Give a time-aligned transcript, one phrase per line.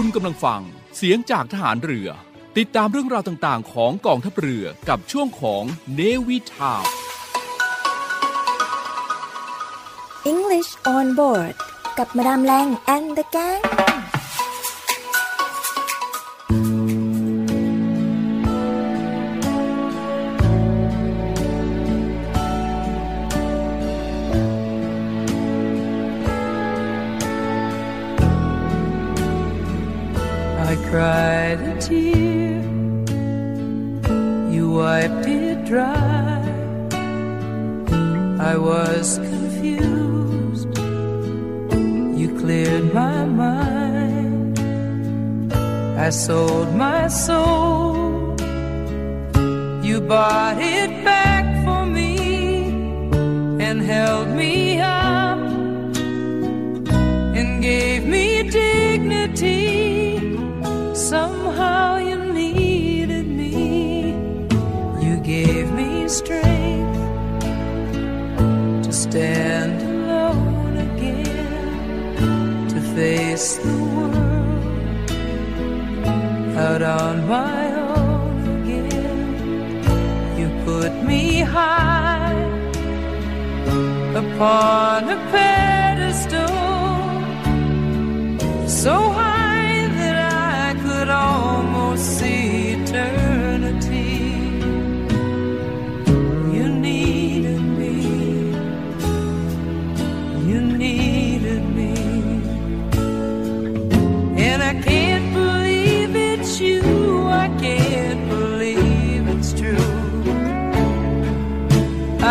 [0.00, 0.62] คุณกำลังฟัง
[0.96, 2.08] เสียงจากทหารเรือ
[2.58, 5.62] ติดตามเรื่องราวต่างๆ ของกองทัพเรือกับช่วงของ
[5.94, 6.82] เนวิทาว
[10.32, 11.54] English on board
[11.98, 13.62] กับมาดามแรง and the gang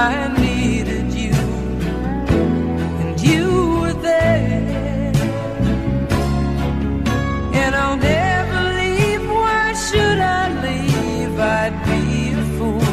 [0.07, 1.33] I needed you.
[3.01, 5.11] And you were there.
[7.61, 9.23] And I'll never leave.
[9.27, 11.39] Why should I leave?
[11.39, 12.03] I'd be
[12.41, 12.91] a fool.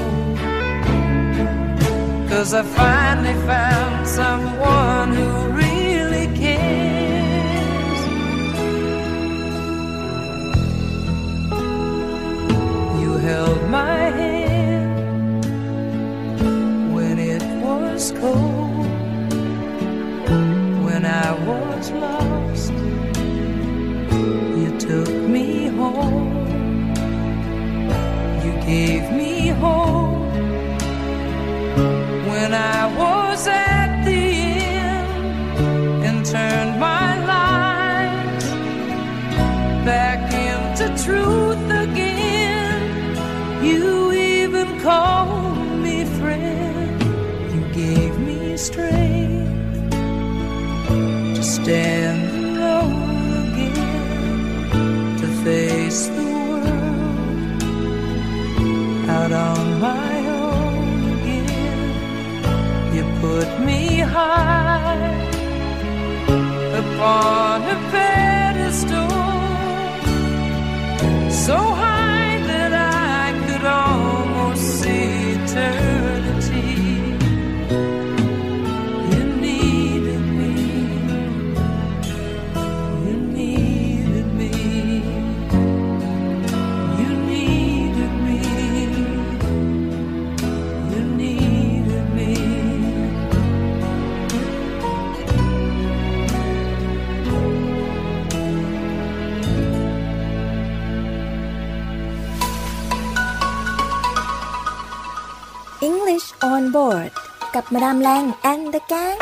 [2.31, 5.32] Cause I finally found someone who
[28.73, 30.33] gave me hope.
[32.29, 32.82] When I
[64.03, 65.13] high
[66.81, 68.22] upon a pedestal,
[106.51, 107.11] on board
[107.55, 109.19] กับมาดามแรง and the gang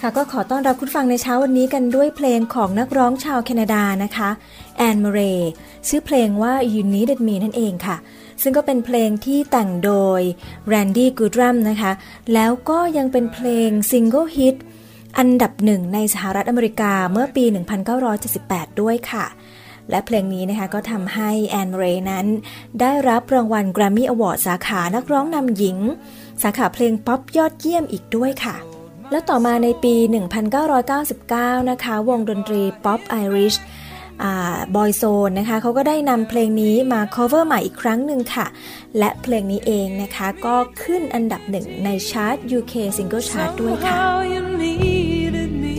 [0.00, 4.30] ค่ะก็ขอต้อนรับคุณฟังในเช้าวันนี้กันด้วยเพลงของนักร้องชาวแคนาดานะคะ
[4.76, 5.50] แอนมาเรย์
[5.88, 7.96] ชื่อเพลงว่า You Needed Me นั่นเองค่ะ
[8.42, 10.20] ซึ่งก็เป็นเพลงที่แต่งโดย
[10.72, 11.92] Randy Goodrum นะคะ
[12.34, 14.56] แล้วก็ยังเป็นเพลงซิงเกิลฮิต
[15.18, 17.44] อันดับหนึ่งในสหรัฐอเมริกาเมื่อปี
[18.12, 19.24] 1978 ด้วยค่ะ
[19.90, 22.26] และเพลงนี้นะคะก็ทำให้ Anne Murray นั้น
[22.80, 25.78] ได้รับรางวัล Grammy Award สาขานักร้องนำหญิง
[26.42, 28.56] สาขาเพลงป๊อปยอดเยี่ยมอีกด้วยค่ะ
[29.10, 29.94] แล้วต่อมาในปี
[30.82, 33.56] 1999 นะคะ วงดนตรีป๊อปไอริช
[34.74, 38.46] Boyzone นะคะเขาก็ได้นำเพลงนี้มา cover ใหม่อีกครั้งหนึ่งค่ะ
[38.98, 43.96] และเพลงนี้เองนะคะก็ขึ้นอันดับหนึ่งในชาร์ต UK Single Chart ด้วยค่ะ
[44.32, 45.76] you needed me.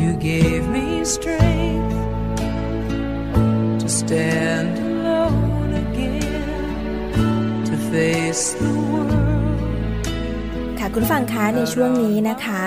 [0.00, 0.84] You gave me
[1.14, 1.79] strength
[3.90, 7.18] stand alone again,
[7.66, 9.60] to face the world.
[10.78, 12.62] ค่ะคุณคุณฟังคะในช่วงนี้นะคะ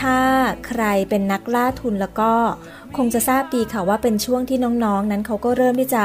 [0.00, 0.16] ถ้า
[0.66, 2.32] ใครเป็นนักล่าทุนแล้วก็
[2.96, 6.04] คงจะทราบดีค่ะว่าเป็นช่วงที่น้องๆนั้นเขาก็เริ่มที่จะ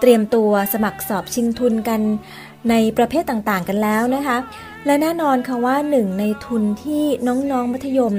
[0.00, 2.00] เตรียมตัวสมัครสอบชิงทุนกัน
[2.70, 4.38] ในประเภทต่างๆกันแล้วนะคะ
[4.86, 8.14] และแน่นอนค่ะว่าหนึ่งในทุนที่น้องๆมัธยม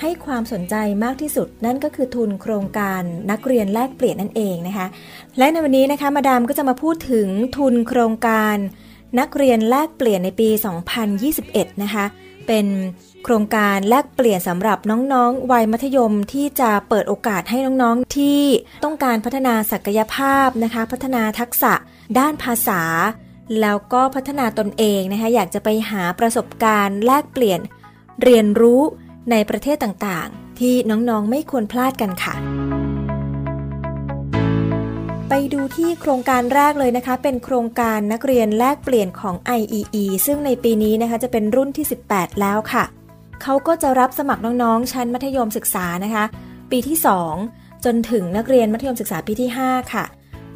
[0.00, 0.74] ให้ความสนใจ
[1.04, 4.86] มากที่สุด นั่นก็คือทุนโครงการนักเรียนแลกเปลี่ยนนั่นเองนะคะ
[5.38, 8.56] และในวันนี้นะคะมาดามก็จะมาพูดถึงทุนโครงการ
[9.20, 10.48] นักเรียนแลกเปลี่ยนในปี
[11.16, 12.04] 2021 นะคะ
[12.46, 12.66] เป็น
[13.24, 18.40] โครงการแลกเปลี่ยนสำหรับน้องๆ วัยมัธยมที่จะเปิดโอกาสให้น้องๆ ที่
[18.84, 21.72] ต้องการพัฒนาศักยภาพนะคะ พัฒนาทักษะ
[22.18, 22.82] ด้านภาษา
[23.60, 27.60] แล้วก็พัฒนาตนเองนะคะอยากจะไปหาประสบการณ์ แลกเปลี่ยน
[28.22, 28.80] เรียนรู้
[29.30, 32.34] ในประเทศต่างๆ ที่น้องๆไม่ควรพลาดกันค่ะ
[35.28, 42.84] ไปดูที่โครงการแรกเลยนะคะ เป็นโครงการนักเรียนแลกเปลี่ยนของ IEE ซึ่งในปีนี้นะคะจะเป็นรุ่นที่ 18 แล้วค่ะ
[43.42, 46.24] เขาก็จะรับสมัครน้องๆ ชั้นมัธยมศึกษานะคะ
[46.70, 46.98] ปีที่
[47.40, 50.04] 2 จนถึงนักเรียนมัธยมศึกษาปีที่ 5 ค่ะ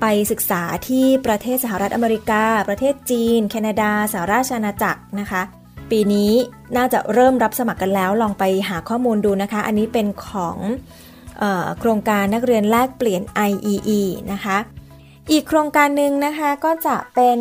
[0.04, 5.42] ไปศึกษาที่ประเทศสหรัฐอเมริกา ประเทศจีน แคนาดา สหราชอาณาจักรนะคะ
[5.90, 6.32] ปีนี้
[6.76, 10.58] น่าจะเริ่มรับสมัครกันแล้ว ลองไปหาข้อมูลดูนะคะ อันนี้เป็นของ
[11.42, 14.02] ออโครงการนักเรียนแลกเปลี่ยน IEE
[14.32, 14.56] นะคะ
[15.30, 17.38] อีกโครงการหนึ่งนะคะก็จะเป็น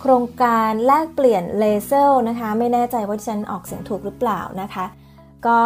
[0.00, 4.84] โครงการแลกเปลี่ยนเลเซอร์นะคะ ไม่แน่ใจว่าฉันออกเสียงถูกหรือเปล่านะคะ
[5.46, 5.58] ก็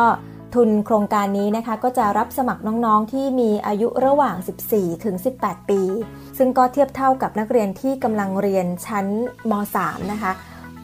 [0.54, 4.36] ทุนโครงการนี้นะคะก็จะรับสมัครน้องๆ ที่มีอายุระหว่าง
[4.70, 5.80] 14 ถึง 18 ปี
[6.38, 9.06] ซึ่งก็เทียบเท่ากับนักเรียนที่กำลังเรียนชั้น
[9.50, 10.32] ม .3 นะคะ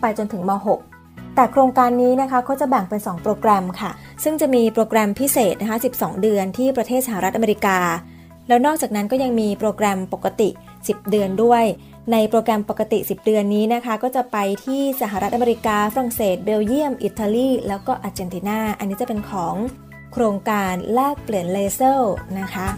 [0.00, 0.50] ไปจนถึงม
[0.94, 3.91] .6 แต่โครงการนี้นะคะเขาจะแบ่งเป็น 2 โปรแกรมค่ะ
[4.25, 7.79] ซึ่งจะมีโปรแกรมพิเศษนะคะ 12 เดือนที่ประเทศสหรัฐอเมริกา
[8.49, 10.49] แล้วนอกจากนั้นก็ยังมีโปรแกรมปกติ
[10.79, 11.65] 10 เดือนด้วย
[12.10, 19.54] ในโปรแกรมปกติ 10 เดือนนี้นะคะ ก็จะไปที่สหรัฐอเมริกา ฝรั่งเศส เบลเยียม อิตาลี แล้วก็อาร์เจนตินา อันนี้จะเป็นของ
[20.12, 22.69] โครงการแลกเปลี่ยนเลเซอร์นะคะ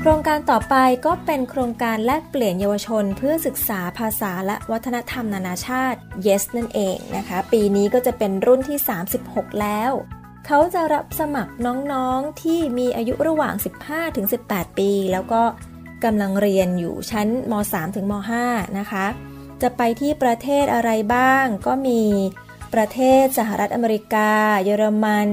[0.00, 0.74] โครงการต่อไป
[1.06, 8.78] ก็เป็นโครงการแลกเปลี่ยนเยาวชน เพื่อศึกษาภาษาและวัฒนธรรมนานาชาติ YES นั่นเองนะคะ ปีนี้ก็จะเป็นรุ่นที่
[9.18, 9.92] 36 แล้ว
[10.46, 11.52] เขาจะรับสมัคร
[11.92, 13.54] น้องๆที่มีอายุระหว่าง
[14.16, 15.42] 15-18 ปี แล้วก็
[16.04, 18.14] กำลังเรียนอยู่ชั้นม .3 ถึงม
[18.46, 19.06] .5 นะคะ
[19.62, 22.02] จะไปที่ประเทศอะไรบ้าง ก็มี
[22.74, 24.30] ประเทศสหรัฐอเมริกา
[24.64, 25.30] เยอรมัน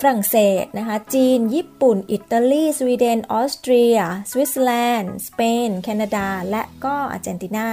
[0.00, 3.96] ฝรั่งเศสนะคะ จีน ญี่ปุ่น อิตาลี สวีเดน ออสเตรีย
[4.30, 7.68] สวิตเซอร์แลนด์ สเปน แคนาดา และก็อาร์เจนตินา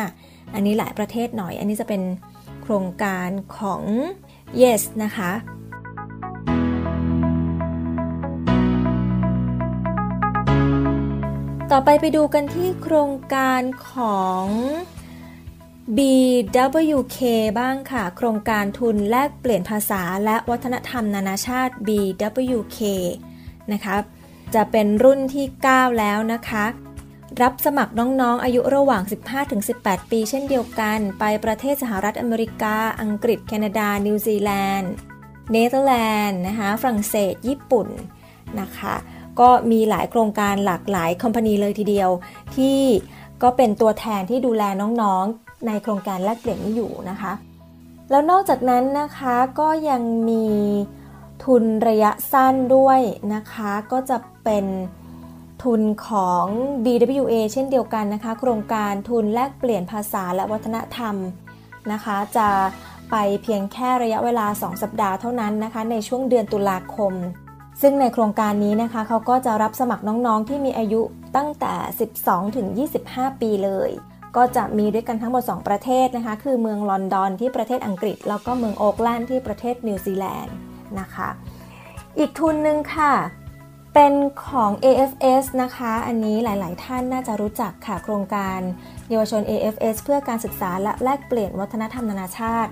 [0.53, 2.01] อันนี้หลายประเทศหน่อย อันนี้จะเป็น
[2.61, 3.83] โครงการของ
[4.61, 5.31] Yes นะคะ
[11.73, 14.45] ต่อไปไปดูกันที่โครงการของ
[15.97, 17.19] BWK
[17.59, 22.79] บ้างค่ะ โครงการทุนแลกเปลี่ยนภาษาและวัฒนธรรมนานาชาติ BWK
[23.71, 23.95] นะคะ
[24.55, 26.65] จะเป็นรุ่นที่ 9 แล้วนะคะ
[27.41, 29.03] รับสมัครน้องๆ อายุระหว่าง
[29.57, 34.91] 15-18 ปีเช่นเดียวกัน ไปประเทศสหรัฐอเมริกา อังกฤษ แคนาดา นิวซีแลนด์
[35.51, 35.95] เนเธอร์แล
[36.25, 37.87] นด์นะคะ ฝรั่งเศส ญี่ปุ่น
[38.59, 38.95] นะคะ
[39.39, 42.09] ก็มีหลายโครงการหลากหลาย company เลยทีเดียว
[42.55, 42.79] ที่
[43.43, 44.63] ก็เป็นตัวแทนที่ดูแล
[45.01, 47.31] น้องๆ ในโครงการแลกเปลี่ยนนี้อยู่นะคะ
[48.09, 50.47] แล้วนอกจากนั้นนะคะก็ยังมี
[51.45, 52.99] ทุนระยะสั้นด้วย
[53.33, 54.65] นะคะ ก็จะเป็น
[55.63, 56.45] ทุนของ
[56.85, 61.15] BWA เช่นเดียวกันนะคะ โครงการทุนแลกเปลี่ยนภาษาและวัฒนธรรม
[61.91, 62.49] นะคะ จะ
[63.11, 67.13] ไปเพียงแค่ระยะเวลา 2 สัปดาห์เท่านั้นนะคะ ในช่วงเดือนตุลาคม
[67.81, 71.01] ซึ่งในโครงการนี้นะคะเขาก็จะรับสมัครน้องๆ ที่มีอายุ
[71.37, 71.73] ตั้งแต่
[72.15, 72.67] 12 ถึง
[73.05, 73.91] 25 ปีเลย
[74.35, 80.55] ก็จะมีด้วยกันทั้งหมด 2 ประเทศนะคะ คือเมืองลอนดอนที่ประเทศอังกฤษ แล้วก็เมืองโอ๊กแลนด์ที่ประเทศนิวซีแลนด์
[80.99, 81.29] นะคะ
[82.19, 83.13] อีกทุนหนึ่งค่ะ
[83.93, 84.13] เป็น
[84.45, 88.59] ของ AFS นะคะ อันนี้หลาย ๆ ท่านน่าจะรู้จักค่ะโครงการ
[89.09, 92.71] เยาวชน AFS เพื่อการศึกษาและแลกเปลี่ยนวัฒนธรรมนานาชาติ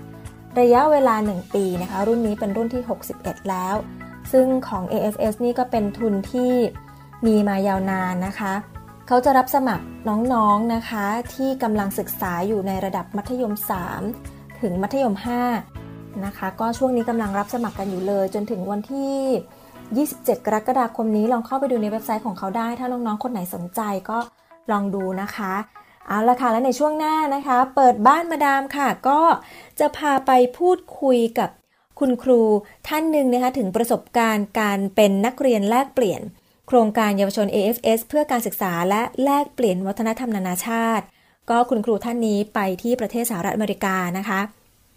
[0.60, 2.84] ระยะเวลา 1 ปีนะคะ รุ่นนี้เป็นรุ่นที่
[3.16, 3.76] 61 แล้ว
[4.32, 6.54] ซึ่งของ AFS นี่ก็เป็นทุนที่
[7.26, 8.54] มีมายาวนานนะคะ
[9.08, 13.54] เขาจะรับสมัครน้องๆนะคะ ที่กำลังศึกษาอยู่ในระดับมัธยม
[14.08, 15.16] 3 ถึงมัธยม
[15.70, 24.20] 5 นะคะ ก็ช่วงนี้กำลังรับสมัครกันอยู่เลย จนถึงวันที่ 27 กรกฎาคมนี้ลองเข้าไปดูในเว็บไซต์ของเขาได้ ถ้าน้องๆ คนไหนสนใจก็
[24.72, 25.54] ลองดูนะคะ
[26.08, 29.22] เอาละค่ะและในช่วงหน้านะคะ เปิดบ้านมาดามค่ะ ก็
[29.80, 31.50] จะพาไปพูดคุยกับ
[32.00, 32.42] คุณครู
[32.88, 36.22] ท่านหนึ่งนะคะถึงประสบการณ์การเป็นนักเรียนแลกเปลี่ยน
[36.68, 41.06] โครงการเยาวชน AFS เพื่อการศึกษาและแลกเปลี่ยนวัฒนธรรมนานาชาติ
[41.50, 44.40] ก็คุณครูท่านนี้ไปที่ประเทศสหรัฐอเมริกานะคะ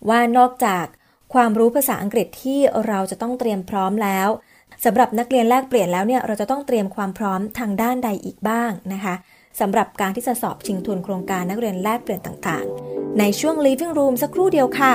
[0.08, 0.84] ว่านอกจาก
[1.34, 4.28] ความรู้ภาษาอังกฤษที่เราจะต้องเตรียมพร้อมแล้ว
[4.84, 9.14] สำหรับนักเรียนแลกเปลี่ยนแล้วเนี่ยเราจะต้องเตรียมความพร้อมทางด้านใดอีกบ้างนะคะ
[9.60, 14.94] สำหรับการที่จะสอบชิงทุนโครงการนักเรียนแลกเปลี่ยนต่างๆ ในช่วง living room สักครู่เดียวค่ะ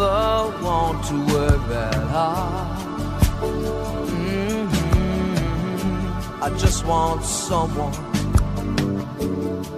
[0.00, 2.78] Never want to work that hard.
[4.22, 4.68] Mhm.
[6.40, 7.98] I just want someone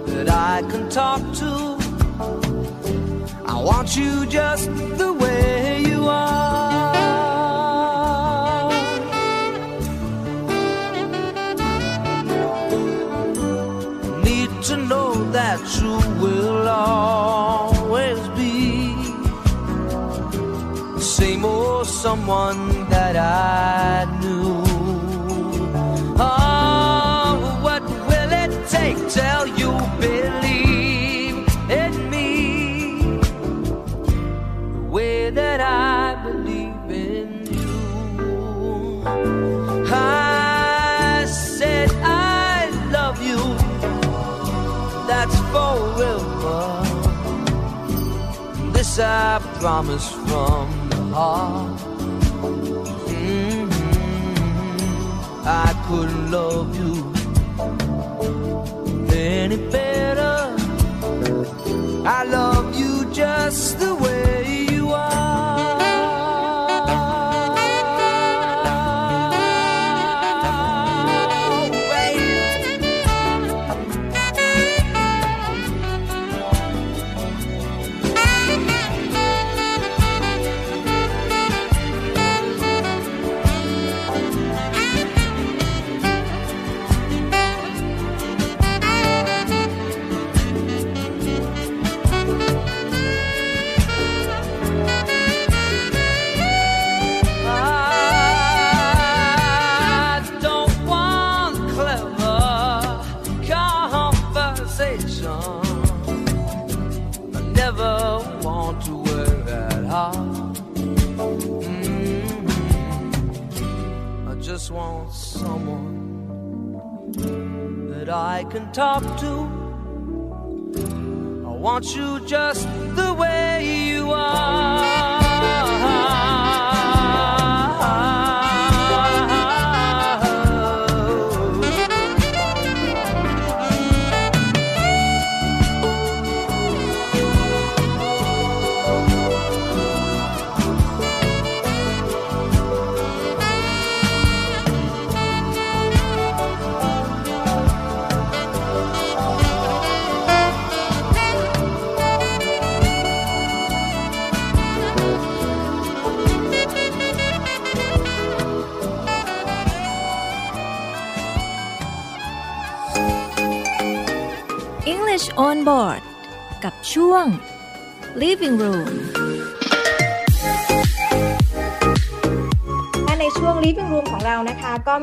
[0.07, 1.51] that I can talk to.
[3.53, 4.69] I want you just
[5.01, 6.93] the way you are.
[14.23, 17.42] Need to know that you will always
[21.23, 24.61] same old someone that I knew.
[26.19, 29.71] Oh, what will it take till you
[30.05, 31.37] believe
[31.81, 32.29] in me?
[34.75, 39.03] The way that I believe in you.
[39.93, 43.41] I said I love you.
[45.09, 46.61] That's forever.
[48.73, 50.72] This I promise from
[51.13, 51.79] heart.
[53.07, 53.69] Mhm.
[55.45, 56.93] I couldn't love you
[59.13, 60.35] any better.
[62.17, 64.12] I love you just the way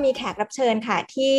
[0.04, 1.36] มีแขกรับเชิญค่ะที่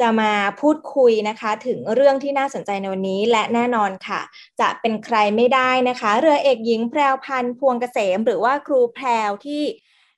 [0.00, 4.20] จะมาพูดคุยนะคะ ถึงเรื่องที่น่าสนใจในวันนี้และแน่นอนค่ะ
[4.60, 9.62] จะเป็นใครไม่ได้นะคะ เรือเอกหญิงแพรวพันธ์พวงเกษม หรือว่าครูแพรวที่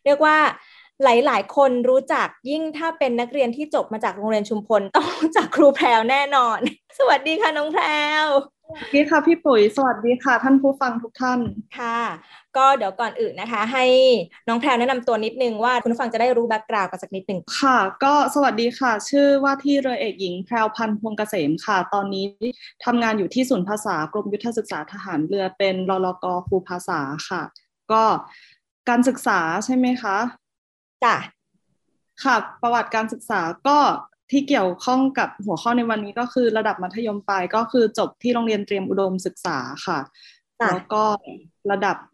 [0.05, 0.39] เรียกว่า
[1.03, 6.59] หลาย ๆ คนรู้จักยิ่งถ้าเป็นนักเรียนที่จบมาจากโรงเรียนชุมพลต้องรู้จักครูแพรวแน่นอน
[6.99, 7.87] สวัสดีค่ะน้องแพร
[8.25, 8.27] ว
[8.69, 11.41] สวัสดีค่ะพี่ปุ๋ยสวัสดีค่ะ ท่านผู้ฟังทุกท่าน
[11.79, 11.99] ค่ะ
[12.57, 13.85] ก็เดี๋ยวก่อนอื่นนะคะ ให้
[14.49, 22.25] น้องแพรวแนะนำตัวนิดนึงว่าคุณผู้ฟังจะได้รู้แบ็กกราวด์กันสักนิดหนึ่งค่ะ ก็สวัสดีค่ะ ชื่อว่าที่เรือเอกหญิงแพรวพันธ์พวงเกษมค่ะ ตอนนี้
[22.85, 27.43] ทำงานอยู่ที่ศูนย์ภาษากรมยุทธศึกษาทหารเรือเป็นรลกครูภาษาค่ะ
[27.93, 28.03] ก็
[28.89, 30.17] การศึกษาใช่ไหมคะ
[31.05, 31.17] จ้ะ
[32.25, 33.79] ค่ะ ประวัติการศึกษาก็
[34.31, 39.99] ที่เกี่ยวข้องกับหัวข้อในวันนี้ก็คือระดับมัธยมปลายก็คือจบที่โรงเรียนเตรียมอุดมศึกษาค่ะ
[40.61, 41.03] จ้ะแล้วก็
[41.71, 42.14] ระดับเ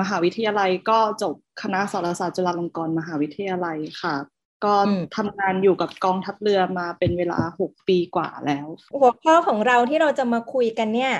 [0.00, 4.14] มหาวิทยาลัยก็จบคณะสารศาสตร์จุฬาลงกรณ์มหาวิทยาลัยค่ะ
[4.64, 8.66] ก็อืมทำงานอยู่กับกองทัพเรือมาเป็นเวลาหกปีกว่าแล้ว
[9.00, 11.14] หัวข้อของเราที่เราจะมาคุยกันเนี่ย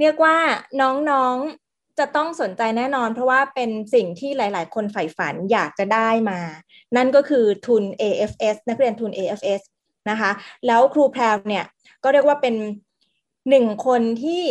[0.00, 0.36] เรียกว่า
[0.80, 6.40] น้องๆจะต้องสนใจแน่นอน เพราะว่าเป็นสิ่งที่หลาย ๆ คนใฝ่ฝันอยากจะได้มา
[6.96, 9.62] นั่นก็คือทุน AFS นักเรียนทุน AFS
[10.10, 10.30] นะคะ
[10.66, 11.64] แล้วครูแพรวเนี่ย
[12.04, 12.54] ก็เรียกว่าเป็น
[13.48, 14.44] หนึ่งคนที่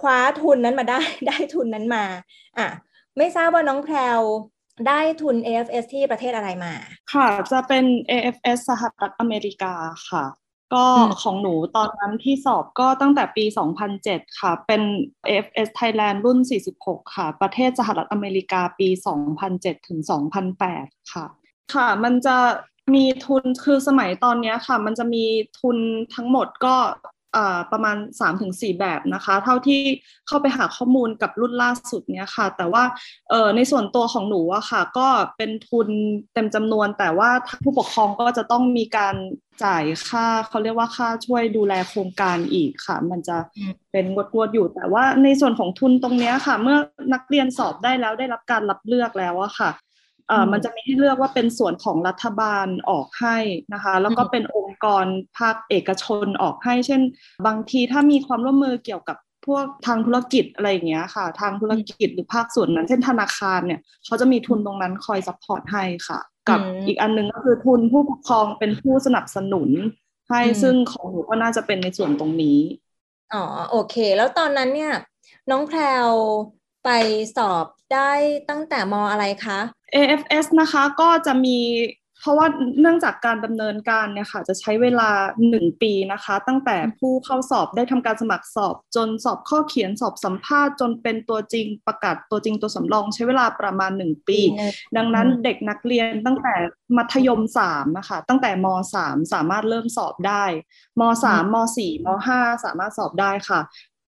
[0.00, 2.04] คว้าทุนนั้นมาได้ได้ทุนนั้นมา
[2.58, 2.68] อะ
[3.16, 4.20] ไม่ทราบว่าน้องแพรว
[4.88, 6.72] ได้ทุน AFS ที่ประเทศอะไรมา
[7.12, 9.74] ค่ะ จะเป็น AFS สหรัฐอเมริกา
[10.10, 10.24] ค่ะ
[10.74, 13.44] ก็อืมของหนูตอนนั้นที่สอบก็ตั้งแต่ปี
[13.92, 14.82] 2007 ค่ะ เป็น
[15.28, 16.38] AFS Thailand รุ่น
[16.76, 18.88] 46 ค่ะ ประเทศสหรัฐอเมริกาปี
[19.38, 19.98] 2007 ถึง
[20.56, 21.26] 2008 ค่ะ
[21.74, 22.36] ค่ะ มันจะ
[22.94, 25.24] มีทุนคือสมัยตอนเนี้ยค่ะ มันจะมี
[25.60, 25.78] ทุน
[26.14, 26.74] ทั้งหมดก็
[27.06, 27.13] อ่า
[27.72, 29.80] ประมาณ 3-4 แบบนะคะ เท่าที่
[30.26, 32.84] เข้าไปหาข้อมูลกับรุ่นล่าสุดเนี้ยค่ะ แต่ว่า
[33.56, 35.88] ในส่วนตัวของหนูอะค่ะ ก็เป็นทุน
[36.34, 37.30] เต็มจำนวน แต่ว่า
[37.62, 39.14] ผู้ปกครองก็จะต้องมีการ
[39.64, 43.36] จ่ายค่าเขาเรียกว่าค่าช่วยดูแลโครงการอีกค่ะ มันจะ
[43.92, 46.76] เป็นงวดๆอยู่ แต่ว่าในส่วนของทุนตรงเนี้ยค่ะ เมื่อ
[47.14, 49.70] นักเรียนสอบได้แล้วได้รับการรับเลือกแล้วอะค่ะ
[50.42, 53.36] มันจะมีให้เลือกว่าเป็นส่วนของรัฐบาลออกให้
[53.74, 55.04] นะคะ แล้วก็อืมเป็นองค์กร
[55.38, 57.00] ภาคเอกชนออกให้ เช่น
[57.46, 69.70] บางทีถ้ามีความร่วมมือเกี่ยวกับพวกทางธุรกิจอะไรอย่างเงี้ยค่ะ ทางธุรกิจหรือภาคส่วนนั้น เช่นธนาคารเนี่ยเขาจะมีทุนตรงนั้นคอย support ให้ค่ะ กับอืมอีกอันหนึ่งก็คือทุนผู้ปกครองเป็นผู้สนับสนุน
[70.30, 72.58] ให้อืมซึ่งของหนูก็น่าจะเป็นในส่วนตรงนี้
[73.34, 74.92] อ๋อโอเค แล้วตอนนั้นเนี่ย
[75.50, 76.08] น้องแพรว
[76.84, 76.90] ไป
[77.36, 78.10] สอบได้
[78.48, 79.58] ตั้งแต่มอะไรคะ
[79.94, 81.58] AFS นะคะก็จะมี
[82.20, 82.46] เพราะว่า
[82.80, 85.10] เนื่องจากการดำเนินการเนี่ยค่ะจะใช้เวลา
[85.50, 94.38] 1 ปีนะคะ ตั้งแต่ผู้เข้าสอบได้ทำการสมัครสอบ จนสอบข้อเขียนสอบสัมภาษณ์ จนเป็นตัวจริงประกาศตัวจริงตัวสำรองใช้เวลาประมาณ 1 ปี
[94.96, 96.54] ดังนั้นอืมเด็กนักเรียนตั้งแต่
[96.96, 98.66] มัธยม3นะคะตั้งแต่ม
[99.00, 100.44] 3สามารถเริ่มสอบได้
[101.00, 103.60] ม3ม4ม5สามารถสอบได้ค่ะ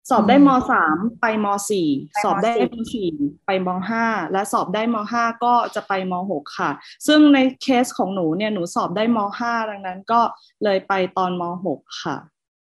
[0.10, 0.50] สอบได้อืมม
[0.88, 1.48] 3ไปมไปม
[1.86, 3.70] 4สอบได้สี่ม4ไปม
[4.02, 6.72] 5และสอบได้ม5ก็จะไปม6ค่ะ
[7.08, 10.22] ซึ่งในเคสของหนูเนี่ยหนูสอบได้ม5ดังนั้นก็
[10.64, 12.18] เลยไปตอนม6ค่ะ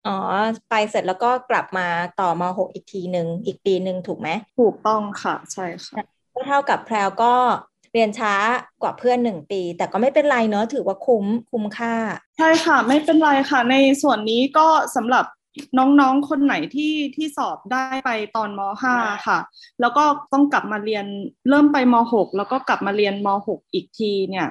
[0.07, 0.17] อ๋อ
[0.71, 1.87] ไปเสร็จแล้วก็กลับมา
[2.21, 5.95] ต่อมหกอีกทีหนึ่งอีกปีหนึ่งถูกไหมถูกต้องค่ะ ใช่ค่ะ
[6.35, 7.35] ก็เท่ากับแพรวก็
[7.93, 8.35] เรียนช้า
[8.83, 11.95] กว่าเพื่อนหนึ่งปี แต่ก็ไม่เป็นไรเนอะถือว่าคุ้มคุ้มค่า
[12.39, 14.67] ใช่ค่ะ ไม่เป็นไรค่ะ ในส่วนนี้ก็
[14.97, 15.25] สำหรับ
[15.79, 18.95] น้องๆ คนไหนที่ที่สอบได้ไปตอนม .5
[19.27, 19.39] ค่ะ
[19.81, 21.07] แล้วก็ต้องกลับมาเรียน
[21.49, 24.49] เริ่มไปม .6 แล้วก็กลับมาเรียนม .6 อีกทีเนี่ย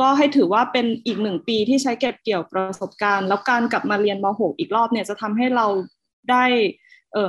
[0.00, 5.66] ก็ให้ถือว่าเป็นอีกหนึ่งปีที่ใช้เก็บเกี่ยวประสบการณ์ แล้วการกลับมาเรียนม .6 อีกรอบเนี่ยจะทำให้เรา
[6.30, 6.79] ได้เอ่อ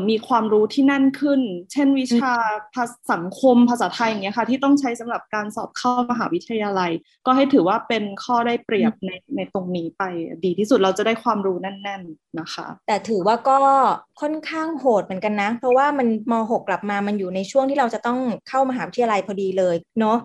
[0.10, 1.41] มีความรู้ที่แน่นขึ้น
[1.72, 2.34] เช่นวิชา
[2.74, 6.91] ภาษาสังคมภาษาไทยอย่างเงี้ยค่ะ ที่ต้องใช้สำหรับการสอบเข้ามหาวิทยาลัย
[7.26, 10.04] ก็ให้ถือว่าเป็นข้อได้เปรียบในในตรงนี้ไป
[10.46, 13.60] ดีที่สุดเราจะได้ความรู้แน่น ๆนะคะ แต่ถือว่าก็
[14.22, 20.17] ค่อนข้างโหดเหมือนกันนะ เพราะว่ามันม .6 กลับมามันอยู่ในช่วงที่เราจะต้องเข้ามหาวิทยาลัยพอดีเลยเนาะ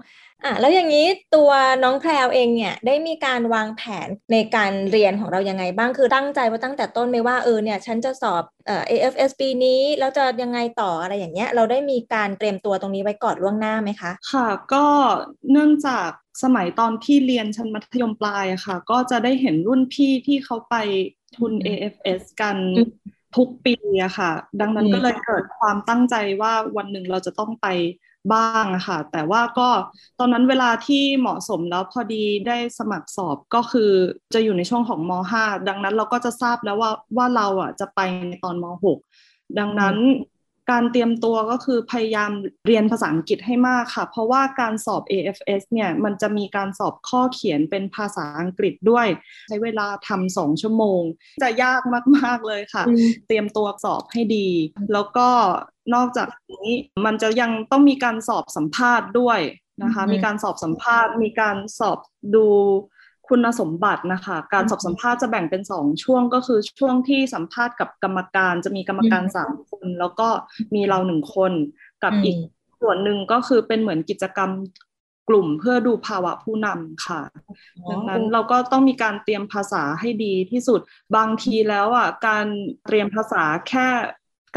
[0.44, 1.51] อะแล้วอย่างนี้ตัว
[1.85, 14.85] น้องแพรวเองเนี่ยได้มีการวางแผนในการเรียนของเรายังไงบ้างคือตั้งใจว่าตั้งแต่ต้นไหมว่าเออเนี่ยฉันจะสอบเอ่อ AFS ปีนี้แล้วจะยังไงต่ออะไรอย่างเงี้ยเราได้มีการเตรียมตัวตรงนี้ไว้ก่อนล่วงหน้าไหมคะ ค่ะก็
[15.51, 16.11] เนื่องจาก
[16.42, 20.75] สมัยตอนที่เรียนชั้นมัธยมปลายอะค่ะ ก็จะได้เห็นรุ่นพี่ที่เขาไป
[21.37, 22.88] ทุนอืม AFS กันอืม
[23.37, 27.66] ทุกปีอะค่ะ ดังนั้นอืมก็เลยเกิดความตั้งใจว่าวันหนึ่งเราจะต้องไป
[28.35, 29.69] บ้างอะค่ะ แต่ว่าก็
[30.19, 33.93] ตอนนั้นเวลาที่เหมาะสมแล้วพอดีได้สมัครสอบก็คือ
[34.35, 38.99] จะอยู่ในช่วงของม .5 ดังนั้นเราก็จะทราบแล้วว่าว่าเราอะจะไปในตอนม .6
[39.59, 39.97] ดังนั้น
[40.71, 42.31] การเตรียมตัวก็คือพยายาม
[42.67, 49.07] เรียนภาษาอังกฤษให้มากค่ะ เพราะว่าการสอบ AFS เนี่ยมันจะมีการสอบข้อเขียนเป็นภาษาอังกฤษด้วย
[49.49, 51.03] ใช้เวลาทำสองชั่วโมง
[51.43, 51.83] จะยาก
[52.17, 52.85] มาก ๆ เลยค่ะ
[53.27, 54.49] เตรียมตัวสอบให้ดี
[54.93, 55.29] แล้วก็
[55.94, 56.70] นอกจากนี้
[57.05, 59.40] มันจะยังต้องมีการสอบสัมภาษณ์ด้วย
[59.83, 61.99] นะคะ มีการสอบสัมภาษณ์ มีการสอบ
[62.35, 62.46] ดู
[63.29, 70.29] คุณสมบัตินะคะ การสอบสัมภาษณ์จะแบ่งเป็นสองช่วงก็คือช่วงที่สัมภาษณ์กับกรรมการจะมีกรรมการสามคน แล้วก็
[70.75, 71.53] มีเราหนึ่งคน
[72.03, 72.37] กับอีก
[72.81, 74.51] ส่วนหนึ่งก็คือเป็นเหมือนกิจกรรม
[75.29, 77.20] กลุ่มเพื่อดูภาวะผู้นำค่ะ
[77.90, 80.81] ดังนั้นเราก็ต้องมีการเตรียมภาษาให้ดีที่สุด
[81.16, 82.46] บางทีแล้วอะการ
[82.87, 83.88] เตรียมภาษาแค่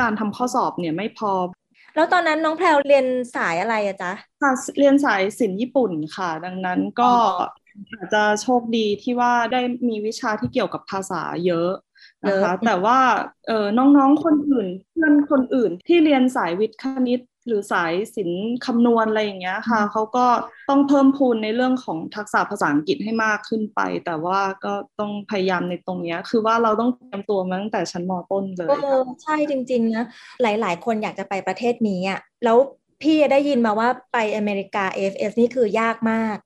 [0.01, 1.31] การทำข้อสอบเนี่ยไม่พอ
[1.95, 7.11] แล้วตอนนั้นน้องแพลวเรียนสายอะไรอะจ๊ะค่ะเรียนสายศิลป์ญี่ปุ่นค่ะ ดังนั้นก็
[7.91, 11.71] อาจจะโชคดีที่ว่าได้มีวิชาที่เกี่ยวกับภาษาเยอะ
[12.25, 12.99] นะคะแต่ว่า
[13.47, 20.25] เออน้องๆคนอื่นเพื่อนคนอื่นที่เรียนสายวิทย์คณิต หรือสายศิลป์คำนวณอะไรอย่างเงี้ยค่ะเขาก็
[20.69, 28.69] ต้องเพิ่มพูนในเรื่องของทักษะภาษาอังกฤษให้มากขึ้นไป แต่ว่าก็ต้องพยายามในตรงเนี้ย คือว่าเราต้องเตรียมตัวมาตั้งแต่ชั้นมต้นเลย
[29.23, 30.05] ใช่จริงๆนะ
[30.41, 32.57] หลาย ๆ คนอยากจะไปประเทศนี้อะแล้ว
[33.01, 36.37] พี่ได้ยินมาว่าไปอเมริกา AFS นี่คือยากมาก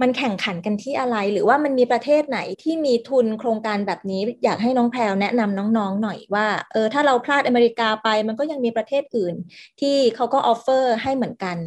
[0.00, 9.34] มันแข่งขันกันที่อะไร หรือว่ามันมีประเทศไหนที่มีทุนโครงการแบบนี้ อยากให้น้องแพรวแนะนำน้องๆหน่อยว่าเออถ้าเราพลาดอเมริกาไป มันก็ยังมีประเทศอื่น
[9.80, 11.58] ที่เขาก็ออฟเฟอร์ให้เหมือนกัน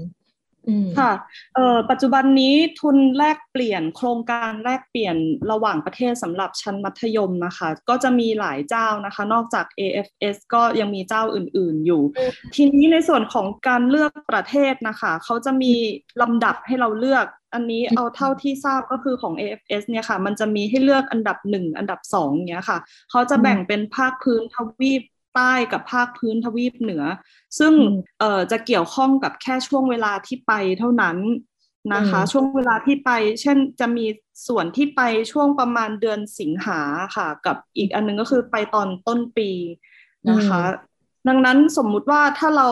[0.99, 1.11] ค่ะ
[1.55, 5.15] เอ่อปัจจุบันนี้ทุนแลกเปลี่ยนโครงการแลกเปลี่ยน
[5.51, 12.01] ระหว่างประเทศสำหรับชั้นมัธยมนะคะ ก็จะมีหลายเจ้านะคะ นอกจาก AFS ก็ยังมีเจ้าอื่น ๆ อยู่
[12.55, 15.73] ทีนี้ในส่วนของการเลือกประเทศนะคะ เขาจะมี
[16.21, 22.77] ลำดับให้เราเลือก อันนี้เอาเท่าที่ทราบก็คือของ AFS เนี่ยค่ะ มันจะมีให้เลือกอันดับหนึ่งอันดับสองเนี้ยค่ะ
[23.11, 25.01] เขาจะแบ่งเป็นภาคพื้นทวีป
[25.35, 27.03] ใต้กับภาคพื้นทวีปเหนือ
[27.59, 27.73] ซึ่ง
[28.19, 31.17] เอ่อจะเกี่ยวข้องกับแค่ช่วงเวลาที่ไปเท่านั้น
[31.93, 33.11] นะคะ ช่วงเวลาที่ไป
[33.41, 34.05] เช่นจะมี
[34.47, 36.79] ส่วนที่ไปช่วงประมาณเดือนสิงหา
[37.15, 39.49] ค่ะ กับอีกอันนึงก็คือไปตอนต้นปี
[40.31, 40.61] นะคะ
[41.27, 42.67] ดังนั้นสมมุติว่าถ้าเรา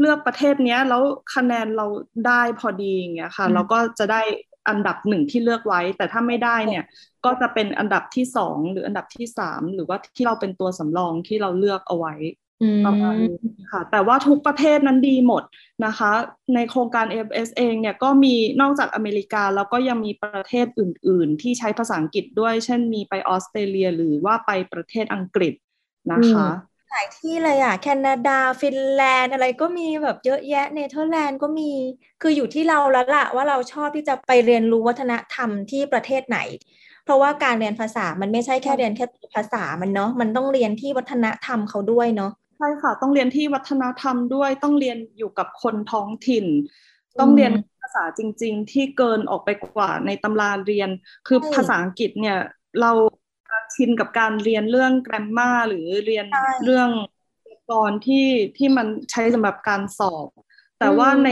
[0.00, 1.02] เลือกประเทศนี้แล้ว
[1.34, 1.86] คะแนนเรา
[2.26, 4.22] ได้พอดีอย่างเงี้ยค่ะ เราก็จะได้
[4.68, 6.84] อันดับหนึ่งที่เลือกไว้ แต่ถ้าไม่ได้เนี่ย
[7.24, 12.14] ก็จะเป็นอันดับที่สองหรืออันดับที่สามหรือว่าที่เราเป็นตัวสำรองที่เราเลือกเอาไว้
[12.84, 13.36] ประมาณนี้
[13.72, 15.42] ค่ะ แต่ว่าทุกประเทศนั้นดีหมด
[15.86, 16.12] นะคะ
[16.54, 25.54] ในโครงการ FS เองเนี่ยก็มีนอกจากอเมริกา แล้วก็ยังมีประเทศอื่น ๆ ที่ใช้ภาษาอังกฤษด้วย เช่นมีไปออสเตรเลีย หรือว่าไปประเทศอังกฤษ
[26.12, 26.48] นะคะ
[26.90, 31.70] หลายที่เลยอะ แคนาดาฟินแลนด์อะไรก็มีแบบเยอะแยะเนเธอร์แลนด์ก็มี
[32.22, 36.38] คืออยู่ที่เราแล้วล่ะว่าเราชอบที่จะไปเรียนรู้วัฒนธรรมที่ประเทศไหน
[37.04, 46.46] เพราะว่าการเรียนภาษามันไม่ใช่แค่เรียนแค่ภาษามันเนาะมันต้องเรียนที่วัฒนธรรมเขาด้วยเนาะใช่ค่ะต้องเรียนที่วัฒนธรรมด้วยต้องเรียนอยู่กับคนท้องถิ่น
[47.18, 50.90] ต้องเรียนภาษาจริง ๆ ที่เกินออกไปกว่าในตำราเรียน
[51.26, 52.36] คือภาษาอังกฤษเนี่ย
[52.80, 52.92] เรา
[53.74, 56.26] ชินกับการเรียนเรื่องแกรมมาหรือเรียน
[56.64, 56.90] เรื่อง
[57.70, 60.28] กรที่ที่มันใช้สำหรับการสอบ
[60.78, 61.28] แต่ว่าใน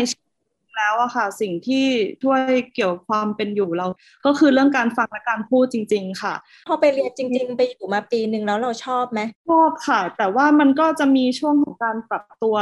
[0.78, 1.86] แล้วอะค่ะ สิ่งที่
[2.22, 2.40] ช่วย
[2.74, 3.86] เกี่ยวความเป็นอยู่เรา
[4.26, 6.34] ก็คือเรื่องการฟังและการพูดจริง ๆ ค่ะ
[6.68, 12.56] พอไปเรียนจริง ๆ ไปอยู่มาปีหนึ่งแล้วเราชอบไหมชอบค่ะ แต่ว่ามันก็จะมีช่วงของการปรับตัว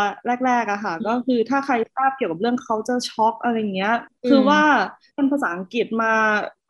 [0.46, 3.94] แรกๆอะค่ะ ก็คือถ้าใครทราบเกี่ยวกับเรื่องเขาจะช็อกอะไรเงี้ย
[4.28, 4.62] คือว่า
[5.14, 6.12] เป็นภาษาอังกฤษมา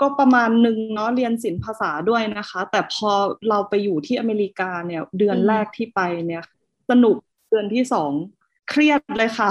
[0.01, 3.11] ก็ประมาณหนึ่งเนาะเรียนศิลป์ภาษาด้วยนะคะ แต่พอ
[3.49, 6.43] เราไปอยู่ที่อเมริกาเนี่ยเดือนแรกที่ไปเนี่ย
[6.91, 7.17] สนุก
[7.51, 8.13] เดือนที่สอง
[8.71, 9.51] เครียดเลยค่ะ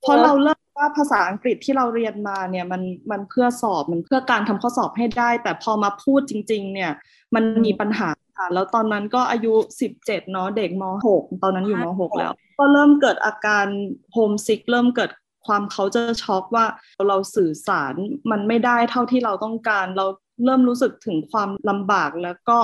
[0.00, 6.92] เพราะเราเริ่ม ว่าภาษาอังกฤษที่เราเรียนมาเนี่ยมันมันเพื่อสอบมันเพื่อการทำข้อสอบให้ได้ แต่พอมาพูดจริง ๆ เนี่ย
[7.34, 8.08] มันมีปัญหา
[8.38, 13.66] ค่ะแล้วตอนนั้นก็อายุสิบเจ็ดเนาะเด็กมหกตอนนั้นอยู่มหกแล้ว ก็เริ่มเกิดอาการ
[14.12, 15.10] homesick เริ่มเกิด
[15.46, 16.66] ความ culture shock ว่า
[17.08, 17.94] เราสื่อสาร
[18.30, 20.06] มันไม่ได้เท่าที่เราต้องการ เรา
[20.44, 22.58] เริ่มรู้สึกถึงความลำบากแล้วก็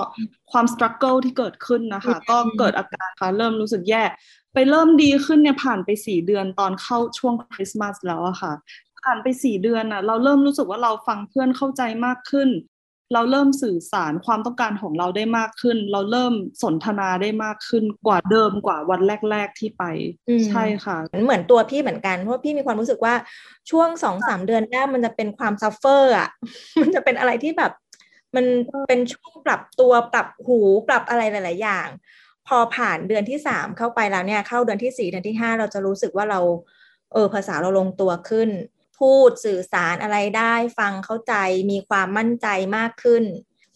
[0.53, 4.03] ความ struggle ที่เกิดขึ้นนะคะ ก็เกิดอาการค่ะเริ่มรู้สึกแย่
[4.55, 8.53] ไปเริ่มดีขึ้นเนี่ยผ่านไปสี่เดือนตอนเข้าช่วงคริสต์มาสแล้วอะค่ะ
[9.03, 12.49] ผ่านไปสี่เดือนอะเราเริ่มรู้สึกว่าเราฟังเพื่อนเข้าใจมากขึ้น
[13.15, 19.85] เราเริ่มสื่อสารความต้องการของเราได้มากขึ้น เราเริ่มสนทนาได้มากขึ้นกว่าเดิมกว่าวันแรก ๆที่ไป
[20.49, 23.15] ใช่ค่ะเหมือนตัวพี่เหมือนกัน เพราะพี่มีความรู้สึกว่า
[23.71, 26.29] ช่วงสองสามเดือนแรกมันจะเป็นความ sufferอะ
[26.83, 27.73] มันจะเป็นอะไรที่แบบ
[28.37, 28.47] มัน
[28.89, 31.89] เป็นช่วงปรับตัวปรับหูปรับอะไรหลาย ๆ อย่าง
[32.49, 36.41] พอผ่านเดือนที่สามเข้าไปแล้วเนี่ยเข้าเดือนที่สี่เดือนที่ห้าเราจะรู้สึกว่าเรา
[37.13, 38.49] เออภาษาเราลงตัวขึ้น
[38.99, 41.35] พูดสื่อสารอะไรได้ ฟังเข้าใจ
[41.71, 43.25] มีความมั่นใจมากขึ้น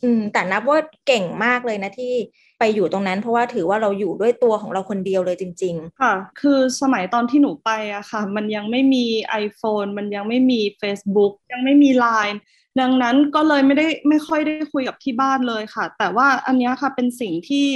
[0.03, 2.15] อืม แต่นับว่าเก่งมากเลยนะที่
[2.59, 9.07] ไปอยู่ตรงนั้น เพราะว่าถือว่าเราอยู่ด้วยตัวของเราคนเดียวเลยจริง ๆ ค่ะ คือสมัยตอนที่หนูไปอะค่ะ มันยังไม่มี
[9.45, 12.39] iPhone มันยังไม่มี Facebook ยังไม่มี Line
[12.81, 17.67] ดังนั้นก็เลยไม่ได้ไม่ค่อยได้คุยกับที่บ้านเลยค่ะ แต่ว่าอันนี้ค่ะเป็นสิ่งที่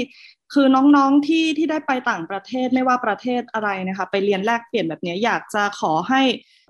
[0.55, 6.23] คือน้องๆที่ที่ได้ไปต่างประเทศไม่ว่าประเทศอะไรนะคะไปเรียนแลกเปลี่ยนแบบนี้อยากจะขอให้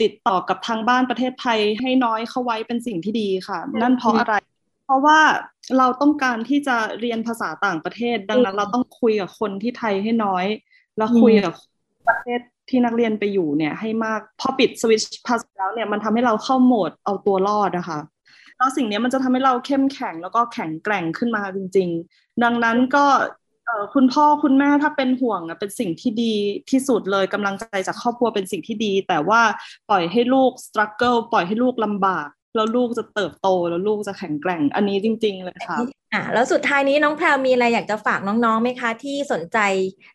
[0.03, 4.35] ติดต่อกับทางบ้านประเทศไทยให้น้อยเข้าไว้เป็นสิ่งที่ดีค่ะ นั่นเพราะอะไร
[4.85, 5.21] เพราะว่า
[5.79, 10.47] เราต้องการที่จะเรียนภาษาต่างประเทศ ดังนั้น เราต้องคุยกับคนที่ไทยให้น้อย
[10.97, 11.55] แล้วคุยกับ
[12.09, 18.01] ประเทศที่นักเรียนไปอยู่เนี่ยให้มากพอปิดสวิตช์ภาษาแล้วเนี่ยมันทำให้เราเข้าโหมดเอาตัวรอดนะคะ
[18.57, 23.05] แล้วสิ่งนี้มันจะทำให้เราเข้มแข็งแล้วก็แข็งแกร่งขึ้นมาจริง ๆ ดังนั้นก็
[23.94, 26.35] คุณพ่อคุณแม่ถ้าเป็นห่วงเป็นสิ่งที่ดี
[26.70, 29.40] ที่สุดเลยกำลังใจจากครอบครัวเป็นสิ่งที่ดี แต่ว่า
[29.90, 35.79] ปล่อยให้ลูก struggle ปล่อยให้ลูกลำบาก แล้วลูกจะเติบโตแล้วลูกจะแข็งแกร่ง อันนี้จริง ๆ เลยค่ะ
[36.12, 39.59] อ่าแล้วสุดท้ายนี้น้องแพรมีอะไรอยากจะฝากน้องๆไหมคะ ที่สนใจ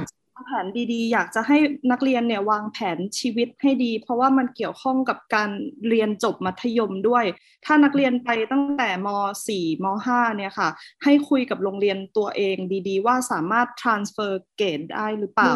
[0.46, 1.56] แผนดีๆ อยากจะให้
[1.90, 5.50] นักเรียนเนี่ยวางแผนชีวิตให้ดี เพราะว่ามันเกี่ยวข้องกับการ
[5.88, 7.24] เรียนจบมัธยมด้วย
[7.64, 9.08] ถ้านักเรียนไปตั้งแต่ม
[9.46, 10.68] .4 ม .5 เนี่ยค่ะ
[11.04, 12.56] ให้คุยกับโรงเรียนตัวเอง
[12.88, 15.52] ดีๆ ว่าสามารถ transfer เกรดได้หรือเปล่า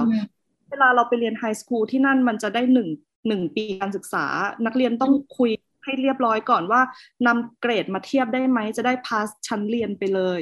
[0.71, 2.89] เวลาเราไปเรียนไฮสคูลที่นั่นมันจะได้หนึ่ง
[3.29, 4.25] หนึ่งปีการศึกษา
[4.67, 5.51] นักเรียนต้องคุย
[5.85, 6.81] ให้เรียบร้อยก่อนว่า
[7.27, 10.41] นำเกรดมาเทียบได้ไหมจะได้พาสชั้นเรียนไปเลย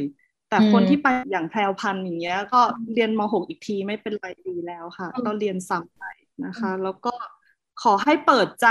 [0.51, 2.61] แต่คนที่ไปอย่างแพรวพันอย่างเงี้ย ก็
[2.95, 6.05] เรียนม .6 อีกทีไม่เป็นไรดีแล้วค่ะ ก็เรียนซ้ำไป
[6.45, 7.13] นะคะ แล้วก็
[7.83, 8.69] ขอให้เปิดใจ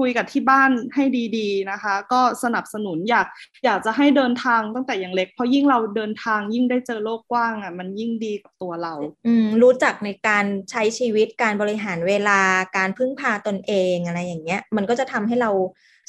[0.00, 1.04] คุยกับที่บ้านให้
[1.38, 3.26] ดีๆนะคะ ก็สนับสนุนอยาก
[3.64, 8.94] อยากจะให้เดินทางตั้งแต่ยังเล็ก เพราะยิ่งเราเดินทางยิ่งได้เจอโลกกว้างอะ มันยิ่งดีกับตัวเรา
[9.26, 12.40] อืมรู้จักในการใช้ชีวิตการบริหารเวลา
[12.76, 15.50] การพึ่งพาตนเองอะไรอย่างเงี้ย มันก็จะทำให้เรา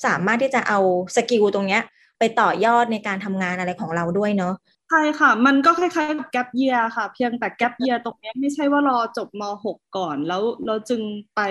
[0.05, 0.79] สามารถที่จะเอา
[1.15, 1.81] สกิลตรงเนี้ย
[2.19, 4.53] ไปต่อยอดในการทำงานอะไรของเราด้วยเนาะ
[4.89, 11.01] ใช่ค่ะ มันก็คล้ายๆกับแกลบเยียค่ะ เพียงแต่แกลบเยียตรงนี้ไม่ใช่ว่ารอจบม .6 ก่อน แล้วเราจึง
[11.35, 11.41] ไป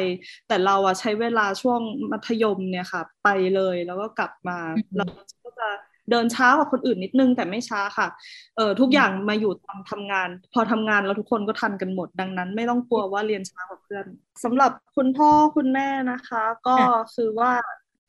[0.49, 4.59] แต่เราอะใช้เวลาช่วงมัธยมเนี่ยค่ะ ไปเลยแล้วก็กลับมา
[4.97, 5.23] เราก็
[5.61, 5.68] จะ
[6.11, 8.09] เดินช้ากว่าคนอื่นนิดนึงแต่ไม่ช้าค่ะ
[8.57, 14.07] เออทุกอย่างมาอยู่ตอนทำงาน พอทำงานแล้วทุกคนก็ทันกันหมด ดังนั้น ไม่ต้องกลัวว่าเรียนช้ากว่าเพื่อน
[14.44, 16.77] สำหรับคุณพ่อคุณแม่นะคะ ก็
[17.14, 17.53] คือว่า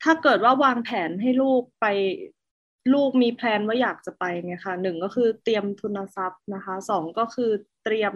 [0.02, 1.86] ถ้าเกิดว่าวางแผนให้ลูกไป
[2.92, 7.50] ลูกมีแพลนว่าอยากจะไปเนี่ยค่ะหนึ่งก็คือเตรียมทุนทรัพย์นะคะสองก็คือ
[7.84, 8.14] เตรียม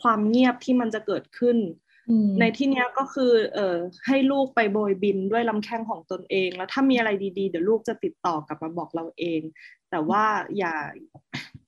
[0.00, 1.58] ความเงียบที่มันจะเกิดขึ้น
[2.40, 3.76] ในที่นี้ก็คือ เอ่อ
[4.06, 9.40] ให้ลูกไปโบยบินด้วยลำแข้งของตนเอง แล้วถ้ามีอะไรดีๆ เดี๋ยวลูกจะติดต่อกลับมาบอกเราเอง
[9.90, 10.24] แต่ว่า
[10.58, 10.74] อย่า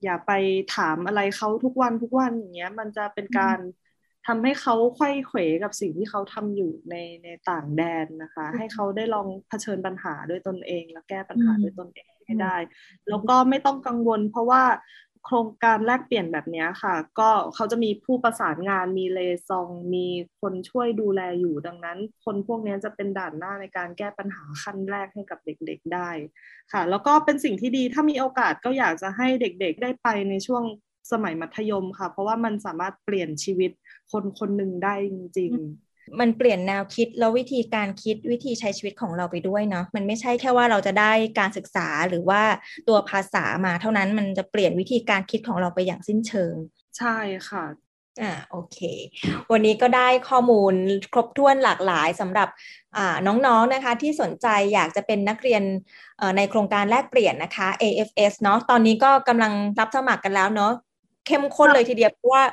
[0.05, 0.33] อย่าไป
[0.77, 3.59] ถามอะไรเขาทุกวันทุกวันอย่างเงี้ย มันจะเป็นการ
[4.27, 12.57] ทำให้เขาไข้เขวกับสิ่งที่เขาทำอยู่ในในต่างแดนนะคะ ให้เขาได้ลองเผชิญปัญหาด้วยตนเอง แล้วแก้ปัญหาด้วยตนเอง ให้ได้
[13.09, 14.63] แล้วก็ไม่ต้องกังวล เพราะว่า
[15.27, 20.07] โครงการแลกเปลี่ยนแบบนี้ค่ะ ก็เขาจะมีผู้ประสานงานมีเลซอง มี
[20.41, 26.11] คนช่วยดูแลอยู่ดังนั้น คนพวกนี้จะเป็นด่านหน้าในการแก้ปัญหาขั้นแรกให้กับเด็กๆได้
[26.73, 30.65] ค่ะ แล้วก็เป็นสิ่งที่ดีถ้ามีโอกาสก็อยากจะให้เด็กๆได้ไปในช่วง
[31.13, 33.71] สมัยมัธยมค่ะ เพราะว่ามันสามารถเปลี่ยนชีวิต
[34.13, 35.84] คนคนหนึ่งได้จริง ๆ
[36.21, 42.43] มันเปลี่ยนแนวคิดแล้ววิธีการคิดวิธีใช้ชีวิตของเราไปด้วยเนาะมันไม่ใช่แค่ว่าเราจะได้การศึกษาหรือว่า
[42.89, 46.55] ตัวภาษามาเท่านั้นมันจะเปลี่ยนวิธีการคิดของเราไปอย่างสิ้นเชิง
[46.99, 47.17] ใช่
[47.49, 47.65] ค่ะ
[48.23, 48.79] อ่าโอเค
[49.53, 50.75] วันนี้ก็ได้ข้อมูล
[51.13, 52.49] ครบถ้วนหลากหลายสำหรับ
[53.27, 55.63] น้องๆนนะคะที่สนใจอยากจะเป็นนักเรียน
[56.37, 60.73] ในโครงการแลกเปลี่ยนนะคะ AFS เนาะตอนนี้ก็กำลังรับสมัครกันแล้วเนาะ
[61.27, 62.45] เข้มข้นเลยทีเดียวเพราะว่า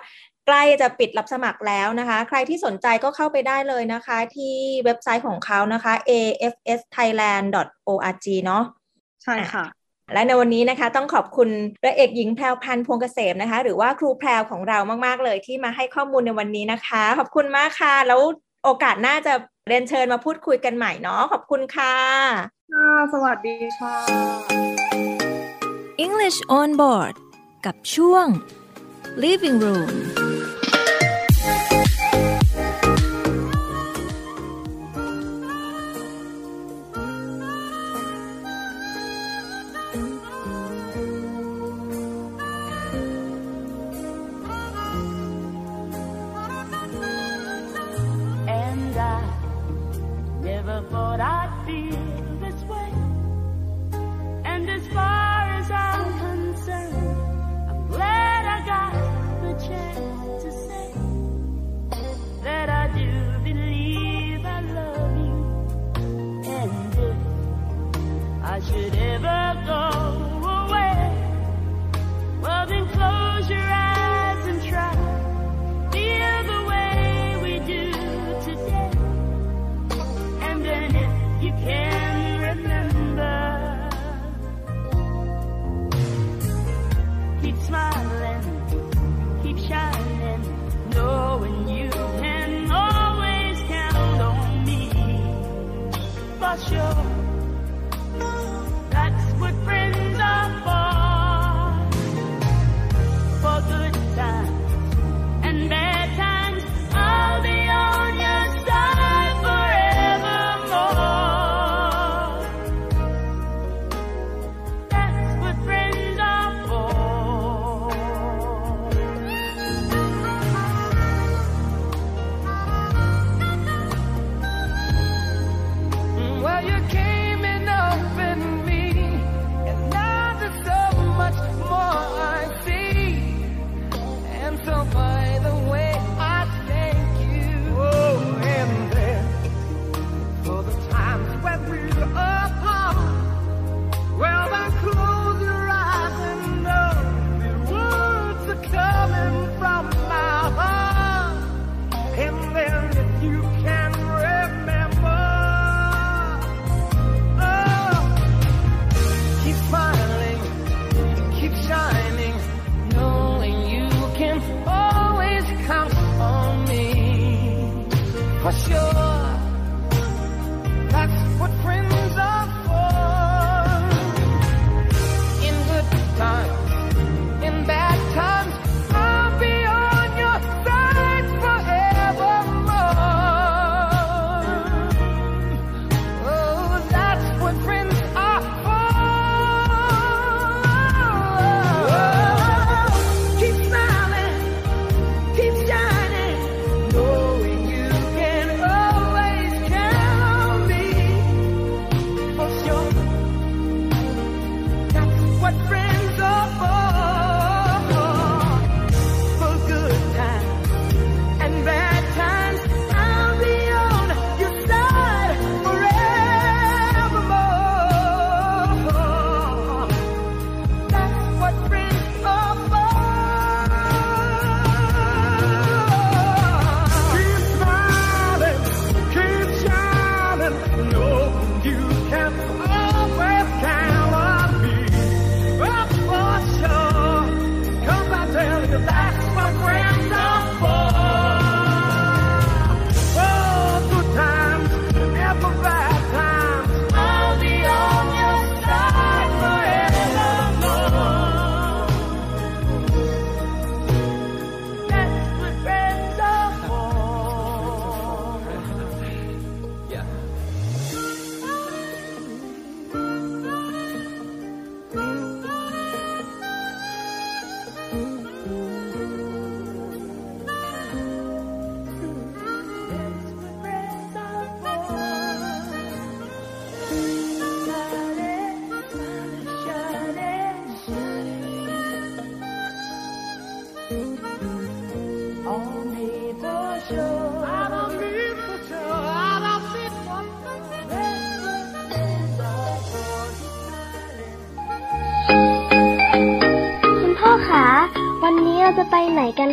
[0.47, 8.63] ใกล้จะปิดรับสมัครแล้วนะคะ ใครที่สนใจก็เข้าไปได้เลยนะคะ ที่เว็บไซต์ของเขานะคะ afsthailand.org เนาะ
[9.23, 9.65] ใช่ค่ะ
[10.13, 11.49] และในวันนี้นะคะ ต้องขอบคุณ
[11.81, 18.21] พระเอกหญิงแพรวพันธ์พวงเกษมนะคะ หรือว่าครูแพรวของเรามาก ๆ เลยที่มาให้ข้อมูลในวันนี้นะคะ ขอบคุณมากค่ะ แล้ว
[18.63, 19.33] โอกาสหน้าจะ
[19.67, 21.95] เรียนเชิญมาพูดคุยกันใหม่เนาะขอบคุณค่ะ
[22.73, 23.95] ค่ะสวัสดีค่ะ
[26.05, 27.13] English on board
[27.65, 28.25] กับช่วง
[29.23, 29.89] Living Room
[50.71, 52.50] never thought I'd feel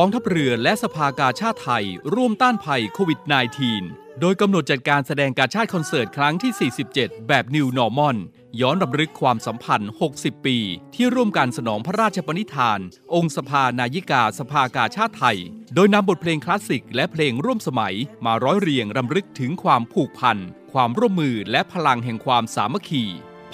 [0.00, 1.84] กองทัพเรือและสภากาชาติไทย
[2.14, 3.20] ร่วมต้านภัยโควิด
[3.70, 8.16] -19 โดยกำหนดจัดการแสดงการชาติคอนเสิร์ตครั้งที่ 47 แบบ New Normal
[8.60, 10.58] ย้อนรำลึกความสัมพันธ์ 60 ปี
[10.94, 12.80] ที่ร่วมกันสนองพระราชปณิธาน
[13.14, 15.38] องค์สภานายิกาสภากาชาติไทย
[15.74, 17.94] โดยนำบทเพลงคลาสสิกและเพลงร่วมสมัย
[18.24, 20.38] มาร้อยเรียงรำลึกถึงความผูกพัน
[20.72, 23.04] ความร่วมมือและพลังแห่งความสามัคคี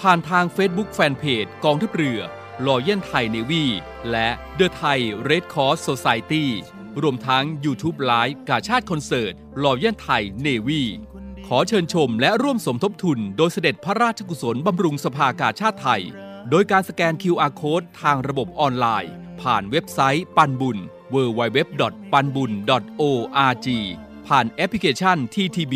[0.00, 2.20] ผ่านทาง Facebook Fanpage กองทัพเรือ
[3.22, 3.64] ยเนวี
[4.10, 4.28] และ
[4.58, 4.98] The Thai
[5.28, 6.46] Red Cross Society
[7.02, 9.32] รวมทั้ง YouTube Live กาชาติคอนเสิร์ต
[9.64, 10.82] รอยันไทยเนวี
[11.46, 16.02] ขอเชิญชมและร่วมสมทบทุน โดยเสด็จพระราชกุศลบำรุงสภากาชาติไทย
[16.50, 20.78] โดยการสแกน QR Code ทางระบบออนไลน์ ผ่านเว็บไซต์ปันบุญ
[21.14, 23.68] www.panbun.org
[24.26, 25.74] ผ่านแอปพลิเคชัน TTB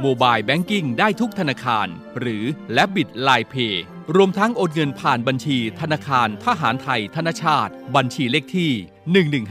[0.00, 1.86] โมบายแบงกิ้งได้ทุกธนาคาร
[2.18, 2.44] หรือ
[2.74, 3.84] และบิดไลเพย์
[4.16, 8.72] รวมทั้งโอนเงินผ่านบัญชีธนาคารทหารไทยธนชาติ บัญชีเลขที่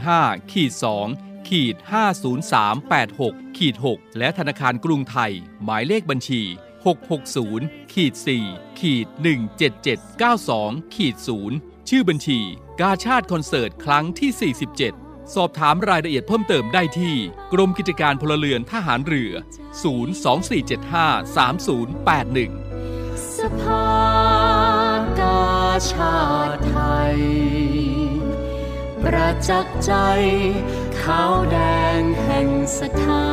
[0.02, 0.72] 115ขีด
[1.10, 1.76] 2ขีด
[2.86, 5.32] 50386ขีด6และธนาคารกรุงไทย
[5.64, 6.42] หมายเลขบัญชี
[7.16, 8.14] 660ขีด
[8.46, 9.06] 4ขีด
[10.20, 11.16] 17792ขีด
[11.52, 12.40] 0ชื่อบัญชี
[12.80, 14.52] กาชาติคอนเสิร์ตครั้งที่
[14.92, 17.14] 47สอบถามรายละเอียดเพิ่มเติมได้ที่
[17.52, 19.32] กรมกิจการพลเรือนทหารเรือ
[22.52, 23.01] 024753081
[23.60, 23.86] ภา
[25.20, 25.42] กา
[25.90, 26.76] ชาติไท
[27.14, 27.18] ย
[29.02, 29.92] ประจักษ์ใจ
[31.00, 31.58] ขาวแด
[31.98, 33.26] งแห่งศรัทธา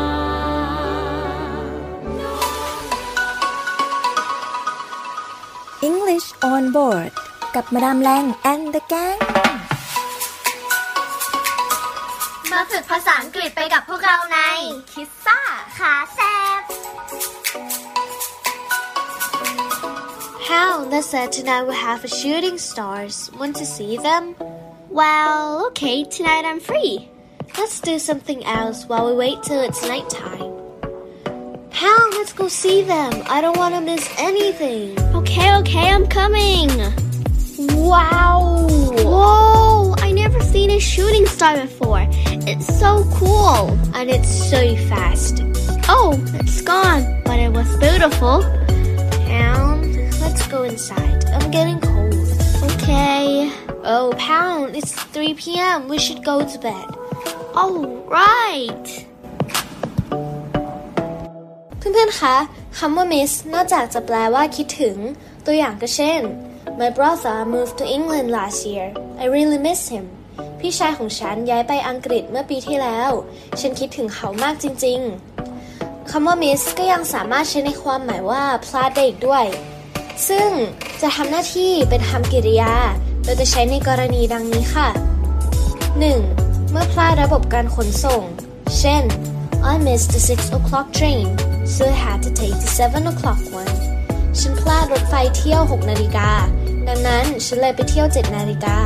[5.90, 7.12] English on board
[7.56, 9.20] กับมาดามแรง and the gang
[12.52, 14.40] มาฝึกภาษาอังกฤษไปกับพวกเราใน
[14.92, 15.40] คิสซ่า
[15.78, 16.20] ขาแซ
[20.50, 23.30] บ How they said tonight we have a shooting stars.
[23.40, 24.24] Want to see them?
[25.00, 27.08] Well, okay, tonight I'm free.
[27.56, 30.52] Let's do something else while we wait till it's nighttime.
[31.70, 33.14] Pound, let's go see them.
[33.36, 35.00] I don't want to miss anything.
[35.20, 36.70] Okay, okay, I'm coming.
[37.92, 38.66] Wow.
[39.12, 42.08] Whoa, I never seen a shooting star before.
[42.52, 43.78] It's so cool.
[43.94, 45.44] And it's so fast.
[45.88, 47.04] Oh, it's gone.
[47.24, 48.42] But it was beautiful.
[49.30, 49.69] Pound,
[50.30, 51.26] let's go inside.
[51.36, 52.14] I'm getting cold.
[52.70, 53.52] Okay.
[53.84, 55.88] Oh, Pound, it's 3 p.m.
[55.88, 56.88] We should go to bed.
[57.62, 57.76] Oh,
[58.22, 58.88] right.
[61.78, 62.36] เพื่อนๆ คะ
[62.78, 64.98] คำว่า miss นอกจากจะแปลว่าคิดถึง
[65.46, 66.22] ตัวอย่างก็เช่น
[66.80, 68.88] My brother moved to England last year.
[69.24, 70.06] I really miss him.
[70.60, 73.12] พี่ชายของฉันย้ายไปอังกฤษเมื่อปีที่แล้ว
[73.60, 79.46] ฉันคิดถึงเขามากจริงๆ คำว่า miss ก็ยังสามารถใช้ในความหมายว่าพลาดได้อีกด้วย
[80.28, 80.50] ซึ่ง
[81.02, 82.74] จะทำหน้าที่เป็นคำกริยา
[83.24, 84.88] โดยจะใช้ในกรณีดังนี้ค่ะ
[86.00, 86.72] 1.
[86.72, 88.24] เมื่อพลาดระบบการขนส่ง
[88.80, 89.04] เช่น
[89.72, 91.28] I missed the 6 o'clock train
[91.76, 93.74] so I had to take the 7 o'clock one
[94.40, 96.30] ฉันพลาดรถไฟเที่ยว 6 นาฬิกา
[96.88, 98.78] ดังนั้นฉันเลยไปเที่ยว 7 นาฬิกา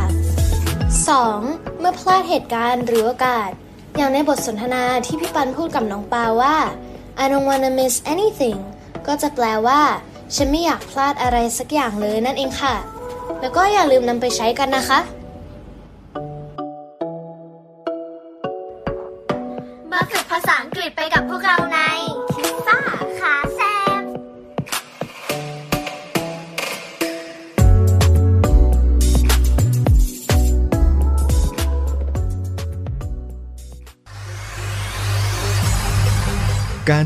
[1.06, 1.80] 2.
[1.80, 3.50] เมื่อพลาดเหตุการณ์หรือโอกาส
[3.98, 6.56] อย่างในบทสนทนาที่พี่ปันพูดกับน้องปาว่า
[7.22, 8.60] I don't wanna miss anything
[9.08, 9.82] ก็จะแปลว่า
[10.36, 12.76] ฉันไม่อยากพลาดอะไรสักอย่างเลยนั่นเองค่ะ
[13.42, 15.00] แล้วก็อย่าลืมนำไปใช้กันนะคะ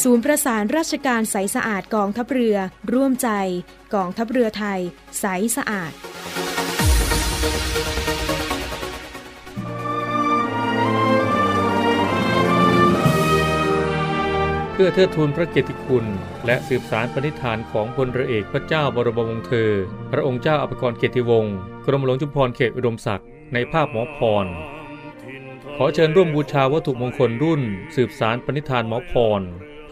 [0.00, 2.56] ศูนย์ประสานราชการใสสะอาดกองทัพเรือ
[2.92, 3.28] ร่วมใจ
[3.94, 4.80] กองทัพเรือไทย
[5.20, 5.24] ใส
[5.56, 5.92] สะอาด
[14.72, 16.04] เพื่อเทิดทูนพระเกียรติคุณ
[16.46, 19.70] และสืบสารปณิธานของพลเรือเอกพระเจ้าบรมวงศ์เธอ
[20.12, 21.54] พระองค์เจ้าอภิกรเกียรติวงศ์
[21.86, 24.46] กรมหลวงจุฬาภรณ์เขตอุดมศักดิ์ในภาพหมอพร
[25.76, 27.62] ขอเชิญร่วมบูชาวัตถุมงคลรุ่น
[27.96, 29.42] สืบสารปณิธานหมอพร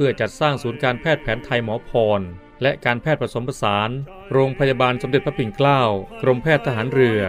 [0.03, 2.21] พื่อจัดสร้างศูนย์การแพทย์แผนไทยหมอพร
[2.63, 3.91] และการแพทย์ผสมผสาน
[4.33, 5.81] โรงพยาบาลสมเด็จพระปิ่นเกล้า
[6.23, 7.21] กรมแพทย์ทหารเรือ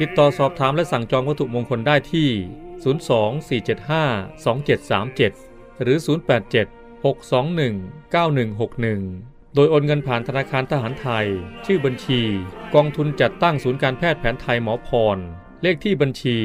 [0.00, 2.30] ติดต่อสอบถามและสั่งจองวัตถุมงคลได้ที่
[3.68, 5.98] 024752737 หรือ
[6.46, 11.26] 087 621 9161โดยโอนเงินผ่านธนาคารทหารไทย
[11.66, 12.22] ชื่อบัญชี
[12.74, 15.18] กองทุนจัดตั้งศูนย์การแพทย์แผนไทยหมอพร
[15.62, 16.38] เลขที่บัญชี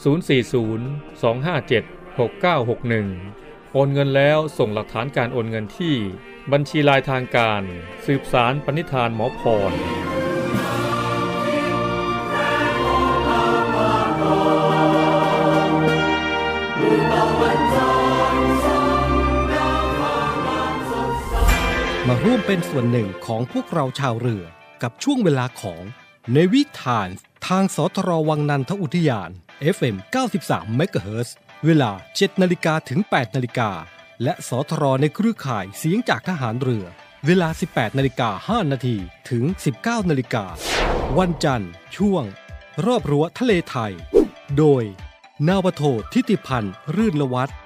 [0.00, 1.84] 040 257
[2.18, 5.94] 6961 โอนเงินแล้วส่งหลักฐานการโอนเงินที่
[6.52, 7.62] บัญชีลายทางการ
[8.06, 9.40] สืบสารปณิธานหมอพ
[9.70, 9.72] ร
[22.08, 24.44] มาร่วมเป็นส่วนหนึ่งของพวกเราชาวเรือ
[24.82, 25.82] กับช่วงเวลาของ
[26.34, 27.08] ในวิถาน
[27.48, 29.30] ทางสทรวังนันทอุทยาน
[29.76, 29.96] FM
[30.38, 31.30] 93 MHz
[31.66, 33.70] เวลา7นาฬิกาถึง 8นาฬิกา
[34.22, 36.84] และสทรในเครือข่ายเสียงจากทหารเรือ
[37.26, 38.96] เวลา 18นาฬิกา5นาที
[39.30, 39.44] ถึง
[39.76, 40.44] 19นาฬิกา
[41.18, 42.24] วันจันทร์ ช่วง
[42.86, 43.92] รอบรั้วทะเลไทย
[44.58, 44.82] โดย
[45.48, 45.82] นาวโท
[46.12, 47.56] ทิติพันธ์รื่นละวัฒน์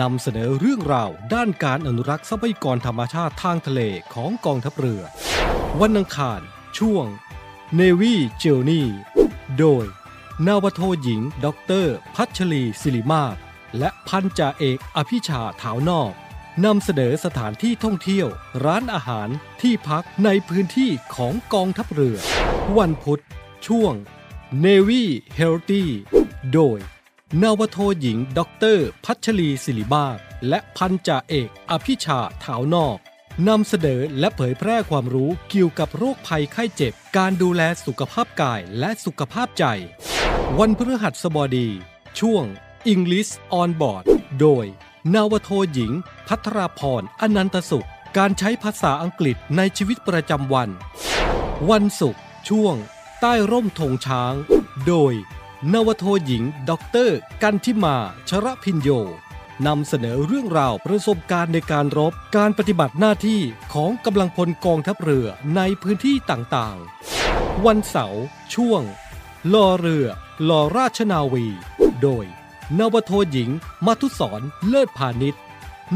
[0.00, 3.80] นำเสนอเรื่องราวด้านการอนุรักษ์ทรัพยากรธรรมชาติทางทะเล
[4.14, 5.02] ของกองทัพเรือ
[5.80, 6.40] วันอังคาร
[6.78, 7.04] ช่วง
[7.78, 8.84] Navy Journey
[9.58, 9.86] โดย
[10.46, 13.36] นาวาโทหญิงด็อกเตอร์พัชรีศิริมาศ
[13.78, 16.12] และพันจ่าเอกอภิชาถาวนอก
[16.64, 18.28] นำเสนอสถานที่ท่องเที่ยว
[18.64, 19.28] ร้านอาหาร
[19.62, 22.18] ที่พักในพื้นที่ของกองทัพเรือ
[22.78, 23.22] วันพุธ
[23.66, 23.94] ช่วง
[24.64, 25.04] Navy
[25.38, 25.84] Healthy
[26.52, 26.78] โดย
[27.42, 30.18] นาวาโทหญิงด็อกเตอร์พัชรีศิริมาศ
[30.48, 32.98] และพันจ่าเอกอภิชาถาวนอก
[33.48, 39.64] นำเสนอและเผยแพร่ความรู้เกี่ยวกับโรคภัยไข้เจ็บ การดูแลสุขภาพกายและสุขภาพใจ
[40.58, 41.68] วันพฤหัสบดี
[42.20, 42.44] ช่วง
[42.92, 44.04] English on Board
[44.40, 44.64] โดย
[45.14, 45.92] นาวาโทหญิง
[46.28, 50.68] พัทราพรอนันตสุข การใช้ภาษาอังกฤษในชีวิตประจำวัน
[51.70, 52.74] วันศุกร์ช่วง
[53.20, 54.34] ใต้ร่มธงช้าง
[54.86, 55.12] โดย
[55.72, 57.96] นาวาโทหญิงด็อกเตอร์กันทิมา
[58.28, 58.90] ชระพินโย
[59.66, 63.40] นำเสนอเรื่องราวประสบการณ์ในการรบ การปฏิบัติหน้าที่
[63.74, 68.82] ของกำลังพลกองทัพเรือในพื้นที่ต่างๆ วันเสาร์ช่วง
[69.52, 70.06] รอเรือ
[70.48, 71.46] รอราชนาวี
[72.02, 72.24] โดย
[72.78, 73.50] นาวาโทหญิง
[73.86, 75.42] มัทุศรเลิศพาณิชย์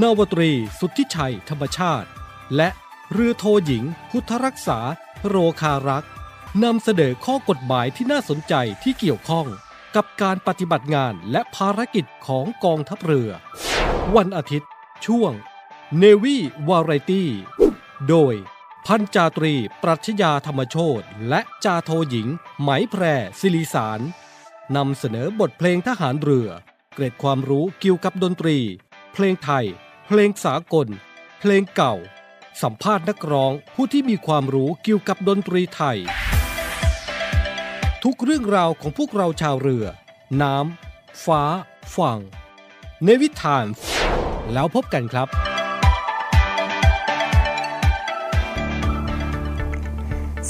[0.02, 2.08] นาวาตรีสุทธิชัยธรรมชาติ
[2.56, 2.68] และ
[3.12, 4.78] เรือโทหญิง พุทธรักษา
[5.26, 6.10] โรคารักษ์
[6.64, 9.46] นำเสนอข้อกฎหมายที่น่าสนใจที่เกี่ยวข้อง
[9.96, 13.30] กับการปฏิบัติงานและภารกิจของกองทัพเรือ
[14.16, 14.70] วันอาทิตย์
[15.06, 15.32] ช่วง
[16.02, 16.36] Navy
[16.68, 17.24] Variety
[18.08, 18.34] โดย
[18.86, 22.28] พันจาตรี ปรัชญาธรรมโชตและจาโทหญิง
[22.60, 23.02] ไหมแพร
[23.40, 24.00] ศิริสาร
[24.76, 26.48] นำเสนอบทเพลงทหารเรือ
[26.94, 28.58] เกร็ดความรู้เกี่ยวกับดนตรี
[29.12, 29.66] เพลงไทย
[30.06, 30.88] เพลงสากล
[31.40, 31.94] เพลงเก่า
[32.62, 35.98] สัมภาษณ์นักร้องผู้ที่มีความรู้เกี่ยวกับดนตรีไทย
[38.10, 39.84] ทุกเรื่องราวของพวกเราชาวเรือ
[40.42, 41.42] น้ำ ฟ้า
[41.94, 42.18] ฝั่ง
[43.04, 43.66] เนวิทาน
[44.52, 45.28] แล้วพบกันครับ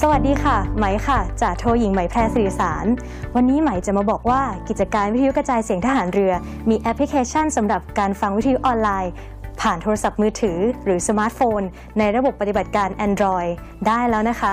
[0.00, 2.86] สวัสดีค่ะ ไหมค่ะจากโทหญิงไหมแพรสิริสาร
[3.34, 6.32] วันนี้ไหมจะมาบอกว่ากิจการวิทยุกระจายเสียงทหารเรือ
[6.70, 9.12] มีแอปพลิเคชันสำหรับการฟังวิทยุออนไลน์
[9.60, 11.62] ผ่านโทรศัพท์มือถือหรือสมาร์ทโฟน
[11.98, 13.50] ในระบบปฏิบัติการ Android
[13.86, 14.52] ได้แล้วนะคะ